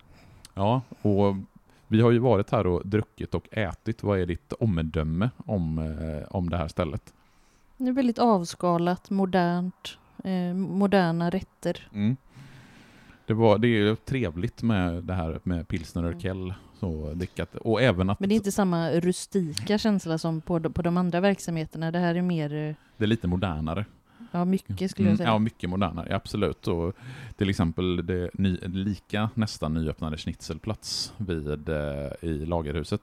Ja, 0.55 0.83
och 1.03 1.37
vi 1.89 2.01
har 2.01 2.11
ju 2.11 2.19
varit 2.19 2.51
här 2.51 2.67
och 2.67 2.83
druckit 2.87 3.35
och 3.35 3.49
ätit. 3.51 4.03
Vad 4.03 4.19
är 4.21 4.27
ditt 4.27 4.53
omdöme 4.53 5.31
om, 5.47 5.79
eh, 5.79 6.37
om 6.37 6.51
det 6.51 6.57
här 6.57 6.69
stället? 6.69 7.13
Det 7.77 7.89
är 7.89 7.93
väldigt 7.93 8.19
avskalat, 8.19 9.11
modernt, 9.11 9.99
eh, 10.25 10.55
moderna 10.55 11.31
rätter. 11.31 11.89
Mm. 11.93 12.17
Det, 13.27 13.35
var, 13.35 13.59
det 13.59 13.69
är 13.69 13.95
trevligt 13.95 14.63
med 14.63 15.05
det 15.05 15.15
här 15.15 15.41
med 15.43 15.69
pilsner 15.69 16.05
och 16.05 16.21
kell. 16.23 16.55
Så 16.81 17.13
drickat. 17.15 17.55
Och 17.55 17.83
även 17.83 18.11
att 18.11 18.21
Men 18.21 18.29
det 18.29 18.35
är 18.35 18.37
inte 18.37 18.53
samma 18.53 18.91
rustika 18.91 19.79
känsla 19.79 20.19
som 20.19 20.41
på, 20.41 20.59
de- 20.59 20.73
på 20.73 20.83
de 20.83 20.97
andra 20.97 21.21
verksamheterna. 21.21 21.91
Det 21.91 21.99
här 21.99 22.15
är 22.15 22.23
mer, 22.23 22.55
eh, 22.55 22.75
det 22.97 23.05
är 23.05 23.07
lite 23.07 23.29
modernare. 23.29 23.85
Ja 24.38 24.44
mycket 24.44 24.90
skulle 24.90 25.09
jag 25.09 25.11
Mm, 25.11 25.16
säga. 25.18 25.29
ja, 25.29 25.38
mycket 25.38 25.70
modernare, 25.70 26.16
absolut. 26.16 26.68
Och 26.68 26.94
till 27.37 27.51
exempel 27.51 28.07
det 28.07 28.31
ny, 28.35 28.57
lika 28.62 29.31
nästan 29.35 29.75
nyöppnade 29.75 30.16
Schnitzelplats 30.16 31.12
vid, 31.16 31.68
eh, 31.68 32.11
i 32.20 32.47
Lagerhuset 32.47 33.03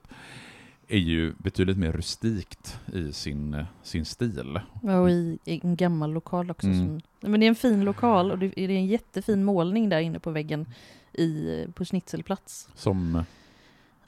är 0.88 0.98
ju 0.98 1.32
betydligt 1.38 1.76
mer 1.78 1.92
rustikt 1.92 2.80
i 2.92 3.12
sin, 3.12 3.54
eh, 3.54 3.64
sin 3.82 4.04
stil. 4.04 4.60
Ja, 4.82 4.98
och 5.00 5.10
i, 5.10 5.38
i 5.44 5.60
en 5.64 5.76
gammal 5.76 6.12
lokal 6.12 6.50
också. 6.50 6.66
Mm. 6.66 7.00
Som, 7.20 7.30
men 7.30 7.40
det 7.40 7.46
är 7.46 7.48
en 7.48 7.54
fin 7.54 7.84
lokal 7.84 8.30
och 8.30 8.38
det 8.38 8.60
är 8.60 8.70
en 8.70 8.86
jättefin 8.86 9.44
målning 9.44 9.88
där 9.88 10.00
inne 10.00 10.18
på 10.18 10.30
väggen 10.30 10.66
i, 11.12 11.66
på 11.74 11.84
Schnitzelplats. 11.84 12.68
Som 12.74 13.24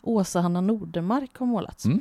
Åsa-Hanna 0.02 0.60
Nordemark 0.60 1.37
har 1.37 1.46
målats. 1.46 1.84
Mm. 1.84 2.00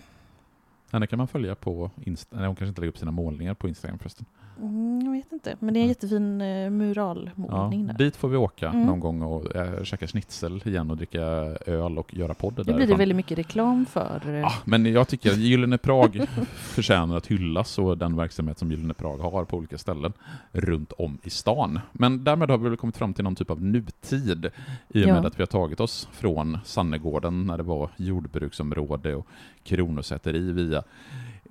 henne 0.92 1.08
kan 1.08 1.18
man 1.18 1.28
följa 1.28 1.56
på 1.56 1.92
Insta. 2.04 2.36
Nej, 2.38 2.46
hon 2.48 2.56
kanske 2.56 2.70
inte 2.70 2.82
lägger 2.82 2.90
upp 2.92 2.98
sina 2.98 3.12
målningar 3.12 3.54
på 3.54 3.68
Instagram 3.68 4.00
förresten. 4.00 4.26
Mm, 4.62 5.02
jag 5.06 5.12
vet 5.12 5.32
inte, 5.32 5.56
men 5.60 5.74
det 5.74 5.80
är 5.80 5.82
en 5.82 5.88
jättefin 5.88 6.42
eh, 6.42 6.48
Ja, 6.48 6.70
muralmålning 6.70 7.88
där. 7.88 7.94
dit 7.94 8.16
får 8.16 8.30
vi 8.30 8.38
åka 8.38 8.70
Mm. 8.70 8.86
någon 8.86 9.00
gång 9.00 9.22
och 9.22 9.56
äh, 9.56 9.84
käka 9.84 10.08
schnitzel 10.08 10.62
igen 10.66 10.92
och 10.92 10.98
dricka 10.98 11.22
öl 11.66 11.98
och 11.98 12.14
göra 12.14 12.34
podd 12.34 12.54
Det 12.66 12.74
blir 12.74 12.88
det 12.88 12.96
väldigt 12.96 13.16
mycket 13.16 13.38
reklam 13.38 13.86
för. 13.86 14.22
eh, 14.26 14.34
Ja, 14.40 14.52
men 14.66 14.86
jag 14.86 15.08
tycker 15.08 15.32
att 15.32 15.38
Gyllene 15.38 15.78
Prag 15.78 16.22
förtjänar 16.56 17.18
att 17.18 17.28
hyllas 17.28 17.80
och 17.80 17.98
den 17.98 18.16
verksamhet 18.16 18.58
som 18.60 18.72
Gyllene 18.72 18.94
Prag 18.94 19.18
har 19.18 19.46
på 19.46 19.58
olika 19.58 19.78
ställen 19.78 20.14
runt 20.52 20.92
om 20.92 21.18
i 21.24 21.30
stan. 21.30 21.80
Men 21.92 22.24
därmed 22.24 22.50
har 22.50 22.58
vi 22.58 22.70
väl 22.70 22.78
kommit 22.78 22.98
fram 22.98 23.14
till 23.14 23.24
någon 23.24 23.36
typ 23.36 23.50
av 23.50 23.62
nutid 23.64 24.46
i 24.90 25.04
och 25.04 25.08
med 25.08 25.24
Ja. 25.24 25.28
att 25.28 25.40
vi 25.40 25.42
har 25.42 25.48
tagit 25.48 25.80
oss 25.80 26.08
från 26.12 26.58
Sannegården 26.66 27.46
när 27.46 27.58
det 27.58 27.64
var 27.64 27.90
jordbruksområde 27.98 29.16
och 29.16 29.28
kronosäteri 29.64 30.52
via 30.52 30.84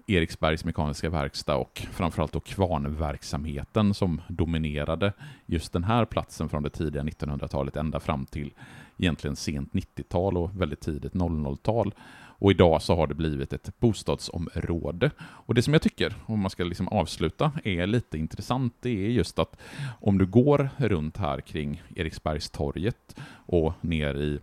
Eriksbergs 0.06 0.64
mekaniska 0.64 1.10
verkstad 1.10 1.56
och 1.56 1.86
framförallt 1.92 2.32
då 2.32 2.40
kvarnverksamheten 2.40 3.94
som 3.94 4.20
dominerade 4.28 5.12
just 5.46 5.72
den 5.72 5.84
här 5.84 6.04
platsen 6.04 6.48
från 6.48 6.62
det 6.62 6.70
tidiga 6.70 7.02
1900-talet 7.02 7.76
ända 7.76 8.00
fram 8.00 8.26
till 8.26 8.52
egentligen 8.98 9.36
sent 9.36 9.72
90-tal 9.72 10.36
och 10.36 10.60
väldigt 10.60 10.80
tidigt 10.80 11.12
00-tal. 11.12 11.94
Och 12.42 12.50
idag 12.50 12.82
så 12.82 12.94
har 12.96 13.06
det 13.06 13.14
blivit 13.14 13.52
ett 13.52 13.80
bostadsområde. 13.80 15.10
Och 15.20 15.54
det 15.54 15.62
som 15.62 15.72
jag 15.72 15.82
tycker, 15.82 16.14
om 16.26 16.40
man 16.40 16.50
ska 16.50 16.64
liksom 16.64 16.88
avsluta, 16.88 17.52
är 17.64 17.86
lite 17.86 18.18
intressant, 18.18 18.74
det 18.80 19.06
är 19.06 19.08
just 19.08 19.38
att 19.38 19.56
om 20.00 20.18
du 20.18 20.26
går 20.26 20.70
runt 20.76 21.16
här 21.16 21.40
kring 21.40 21.82
Eriksbergstorget 21.96 23.16
och 23.46 23.72
ner 23.80 24.14
i 24.14 24.40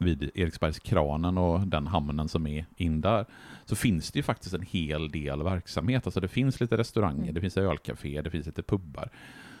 vid 0.00 0.30
Eriksbergskranen 0.34 1.38
och 1.38 1.60
den 1.60 1.86
hamnen 1.86 2.28
som 2.28 2.46
är 2.46 2.66
in 2.76 3.00
där, 3.00 3.26
så 3.64 3.76
finns 3.76 4.12
det 4.12 4.18
ju 4.18 4.22
faktiskt 4.22 4.54
en 4.54 4.62
hel 4.62 5.10
del 5.10 5.42
verksamhet. 5.42 6.06
Alltså 6.06 6.20
det 6.20 6.28
finns 6.28 6.60
lite 6.60 6.76
restauranger, 6.76 7.22
Mm. 7.22 7.34
det 7.34 7.40
finns 7.40 7.56
ölcafé, 7.56 8.22
det 8.22 8.30
finns 8.30 8.46
lite 8.46 8.62
pubbar. 8.62 9.10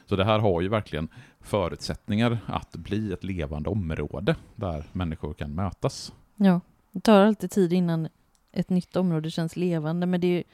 Så 0.06 0.16
det 0.16 0.24
här 0.24 0.38
har 0.38 0.60
ju 0.60 0.68
verkligen 0.68 1.08
förutsättningar 1.40 2.38
att 2.46 2.76
bli 2.76 3.12
ett 3.12 3.24
levande 3.24 3.70
område 3.70 4.36
där 4.56 4.84
människor 4.92 5.34
kan 5.34 5.54
mötas. 5.54 6.12
Ja, 6.36 6.60
det 6.92 7.00
tar 7.00 7.20
alltid 7.20 7.50
tid 7.50 7.72
innan 7.72 8.08
ett 8.52 8.70
nytt 8.70 8.96
område 8.96 9.30
känns 9.30 9.56
levande, 9.56 10.06
men 10.06 10.20
det, 10.20 10.44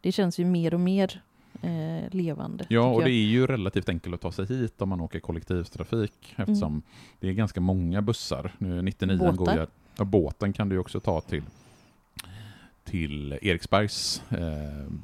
det 0.00 0.12
känns 0.12 0.38
ju 0.38 0.44
mer 0.44 0.74
och 0.74 0.80
mer 0.80 1.22
eh, 1.62 2.10
levande. 2.10 2.66
Ja, 2.68 2.80
och 2.86 3.00
det 3.02 3.10
jag. 3.10 3.16
är 3.18 3.24
ju 3.28 3.46
relativt 3.46 3.88
enkelt 3.88 4.14
att 4.14 4.20
ta 4.20 4.32
sig 4.32 4.46
hit 4.46 4.82
om 4.82 4.88
man 4.88 5.00
åker 5.00 5.20
kollektivtrafik 5.20 6.34
eftersom 6.36 6.72
Mm. 6.72 6.82
det 7.20 7.28
är 7.28 7.32
ganska 7.32 7.60
många 7.60 8.02
bussar. 8.02 8.52
Nu 8.58 8.82
99 8.82 9.18
Båtar. 9.18 9.32
går 9.36 9.52
ju, 9.54 9.66
ja, 9.96 10.04
båten 10.04 10.52
kan 10.52 10.68
du 10.68 10.78
också 10.78 11.00
ta 11.00 11.20
till, 11.20 11.42
till 12.84 13.38
Eriksbergs 13.42 14.22
eh, 14.30 14.38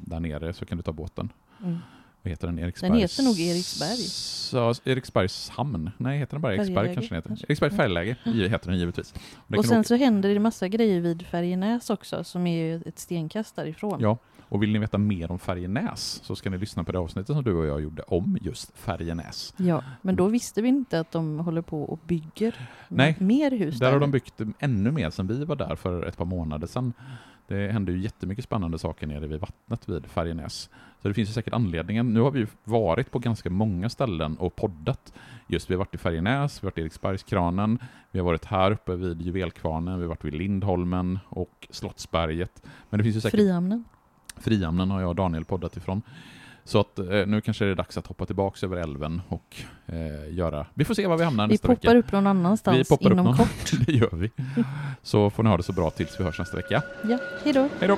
där 0.05 0.19
nere 0.19 0.53
så 0.53 0.65
kan 0.65 0.77
du 0.77 0.83
ta 0.83 0.91
båten. 0.91 1.29
Mm. 1.63 1.77
Vad 2.23 2.29
heter 2.31 2.47
den? 2.47 2.59
Eriksbergs... 2.59 3.01
heter 3.19 3.23
nog 3.23 3.39
Eriksberg. 3.39 3.97
Så, 3.97 4.73
Eriksbergs 4.83 5.49
hamn? 5.49 5.91
Nej, 5.97 6.19
heter 6.19 6.33
den 6.33 6.41
bara 6.41 6.55
Eriksberg 6.55 6.75
Färjeläge, 6.75 6.93
kanske 6.95 7.09
den 7.13 7.17
heter? 7.17 7.27
kanske. 7.29 7.45
Eriksbergs 7.49 7.75
färjeläge 7.75 8.15
heter 8.49 8.69
den 8.69 8.79
givetvis. 8.79 9.13
Och 9.13 9.19
det 9.47 9.57
Och 9.57 9.65
sen 9.65 9.79
åka- 9.79 9.87
så 9.87 9.95
händer 9.95 10.33
det 10.33 10.39
massa 10.39 10.67
grejer 10.67 11.01
vid 11.01 11.25
Färjenäs 11.27 11.89
också, 11.89 12.23
som 12.23 12.47
är 12.47 12.87
ett 12.87 12.99
stenkast 12.99 13.55
därifrån. 13.55 13.99
Ja, 14.01 14.17
och 14.49 14.63
vill 14.63 14.73
ni 14.73 14.79
veta 14.79 14.97
mer 14.97 15.31
om 15.31 15.39
Färjenäs 15.39 16.21
så 16.23 16.35
ska 16.35 16.49
ni 16.49 16.57
lyssna 16.57 16.83
på 16.83 16.91
det 16.91 16.99
avsnittet 16.99 17.35
som 17.35 17.43
du 17.43 17.53
och 17.53 17.65
jag 17.65 17.81
gjorde 17.81 18.01
om 18.01 18.37
just 18.41 18.77
Färjenäs. 18.77 19.53
Ja, 19.57 19.83
men 20.01 20.15
då 20.15 20.27
visste 20.27 20.61
vi 20.61 20.67
inte 20.67 20.99
att 20.99 21.11
de 21.11 21.39
håller 21.39 21.61
på 21.61 21.83
och 21.83 21.99
bygger 22.07 22.69
Nej, 22.87 23.15
mer 23.19 23.51
hus 23.51 23.79
Där 23.79 23.91
har 23.91 23.99
de 23.99 24.11
byggt 24.11 24.41
ännu 24.59 24.91
mer 24.91 25.09
sedan 25.09 25.27
vi 25.27 25.45
var 25.45 25.55
där 25.55 25.75
för 25.75 26.05
ett 26.05 26.17
par 26.17 26.25
månader 26.25 26.67
sedan. 26.67 26.93
Det 27.47 27.71
hände 27.71 27.91
ju 27.91 27.99
jättemycket 27.99 28.43
spännande 28.43 28.79
saker 28.79 29.07
nere 29.07 29.27
vid 29.27 29.39
vattnet 29.39 29.89
vid 29.89 30.05
Färjenäs. 30.05 30.69
Så 31.01 31.07
det 31.07 31.13
finns 31.13 31.29
ju 31.29 31.33
säkert 31.33 31.53
anledningen. 31.53 32.13
Nu 32.13 32.19
har 32.19 32.31
vi 32.31 32.39
ju 32.39 32.47
varit 32.63 33.11
på 33.11 33.19
ganska 33.19 33.49
många 33.49 33.89
ställen 33.89 34.37
och 34.37 34.55
poddat. 34.55 35.13
Just 35.47 35.69
vi 35.69 35.73
har 35.73 35.79
varit 35.79 35.95
i 35.95 35.97
Färjenäs, 35.97 36.63
vi 36.63 36.65
har 36.65 36.71
varit 36.71 36.77
i 36.77 36.81
Eriksbergskranen, 36.81 37.79
vi 38.11 38.19
har 38.19 38.25
varit 38.25 38.45
här 38.45 38.71
uppe 38.71 38.95
vid 38.95 39.21
Juvelkvarnen, 39.21 39.97
vi 39.97 40.03
har 40.03 40.09
varit 40.09 40.25
vid 40.25 40.33
Lindholmen 40.33 41.19
och 41.29 41.67
Slottsberget. 41.69 42.63
Men 42.89 42.97
det 42.97 43.03
finns 43.03 43.15
ju 43.15 43.21
säkert 43.21 43.39
Frihamnen. 43.39 43.83
Frihamnen 44.41 44.91
har 44.91 45.01
jag 45.01 45.09
och 45.09 45.15
Daniel 45.15 45.45
poddat 45.45 45.77
ifrån. 45.77 46.01
Så 46.63 46.79
att 46.79 46.99
eh, 46.99 47.05
nu 47.05 47.41
kanske 47.41 47.65
det 47.65 47.71
är 47.71 47.75
dags 47.75 47.97
att 47.97 48.07
hoppa 48.07 48.25
tillbaks 48.25 48.63
över 48.63 48.77
älven 48.77 49.21
och 49.27 49.55
eh, 49.85 50.33
göra... 50.33 50.65
Vi 50.73 50.85
får 50.85 50.93
se 50.93 51.07
var 51.07 51.17
vi 51.17 51.23
hamnar 51.23 51.47
Vi 51.47 51.53
nästa 51.53 51.67
poppar 51.67 51.95
vecka. 51.95 51.97
upp 52.07 52.11
någon 52.11 52.27
annanstans 52.27 52.77
Vi 52.77 52.83
poppar 52.85 53.05
upp 53.05 53.11
inom 53.13 53.25
någon. 53.25 53.37
kort. 53.37 53.71
det 53.87 53.91
gör 53.93 54.15
vi. 54.15 54.31
Så 55.01 55.29
får 55.29 55.43
ni 55.43 55.49
ha 55.49 55.57
det 55.57 55.63
så 55.63 55.73
bra 55.73 55.89
tills 55.89 56.19
vi 56.19 56.23
hörs 56.23 56.39
nästa 56.39 56.57
vecka. 56.57 56.81
Ja, 57.03 57.17
hej 57.43 57.53
då. 57.53 57.69
Hej 57.79 57.87
då! 57.87 57.97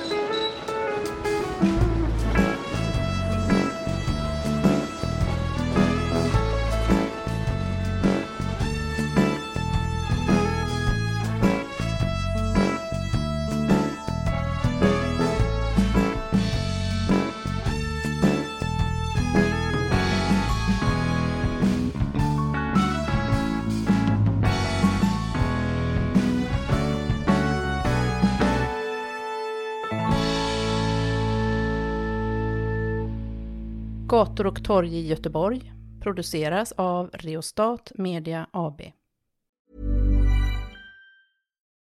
Gator 34.10 34.48
och 34.48 34.64
torg 34.64 34.96
i 34.96 35.08
Göteborg 35.08 35.74
produceras 36.00 36.72
av 36.72 37.10
Reostat 37.14 37.92
Media 37.96 38.48
AB. 38.52 38.82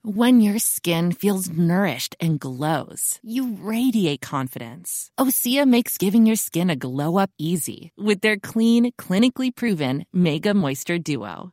When 0.05 0.41
your 0.41 0.59
skin 0.59 1.13
feels 1.13 1.51
nourished 1.51 2.15
and 2.21 2.41
glows, 2.41 3.19
you 3.23 3.57
radiate 3.63 4.21
confidence. 4.29 5.11
Osea 5.21 5.67
makes 5.67 5.99
giving 5.99 6.27
your 6.27 6.37
skin 6.37 6.71
a 6.71 6.77
glow 6.77 7.23
up 7.23 7.31
easy 7.39 7.91
with 7.97 8.21
their 8.21 8.39
clean, 8.41 8.93
clinically 8.93 9.51
proven 9.55 10.05
Mega 10.13 10.55
Moisture 10.55 10.99
Duo. 10.99 11.53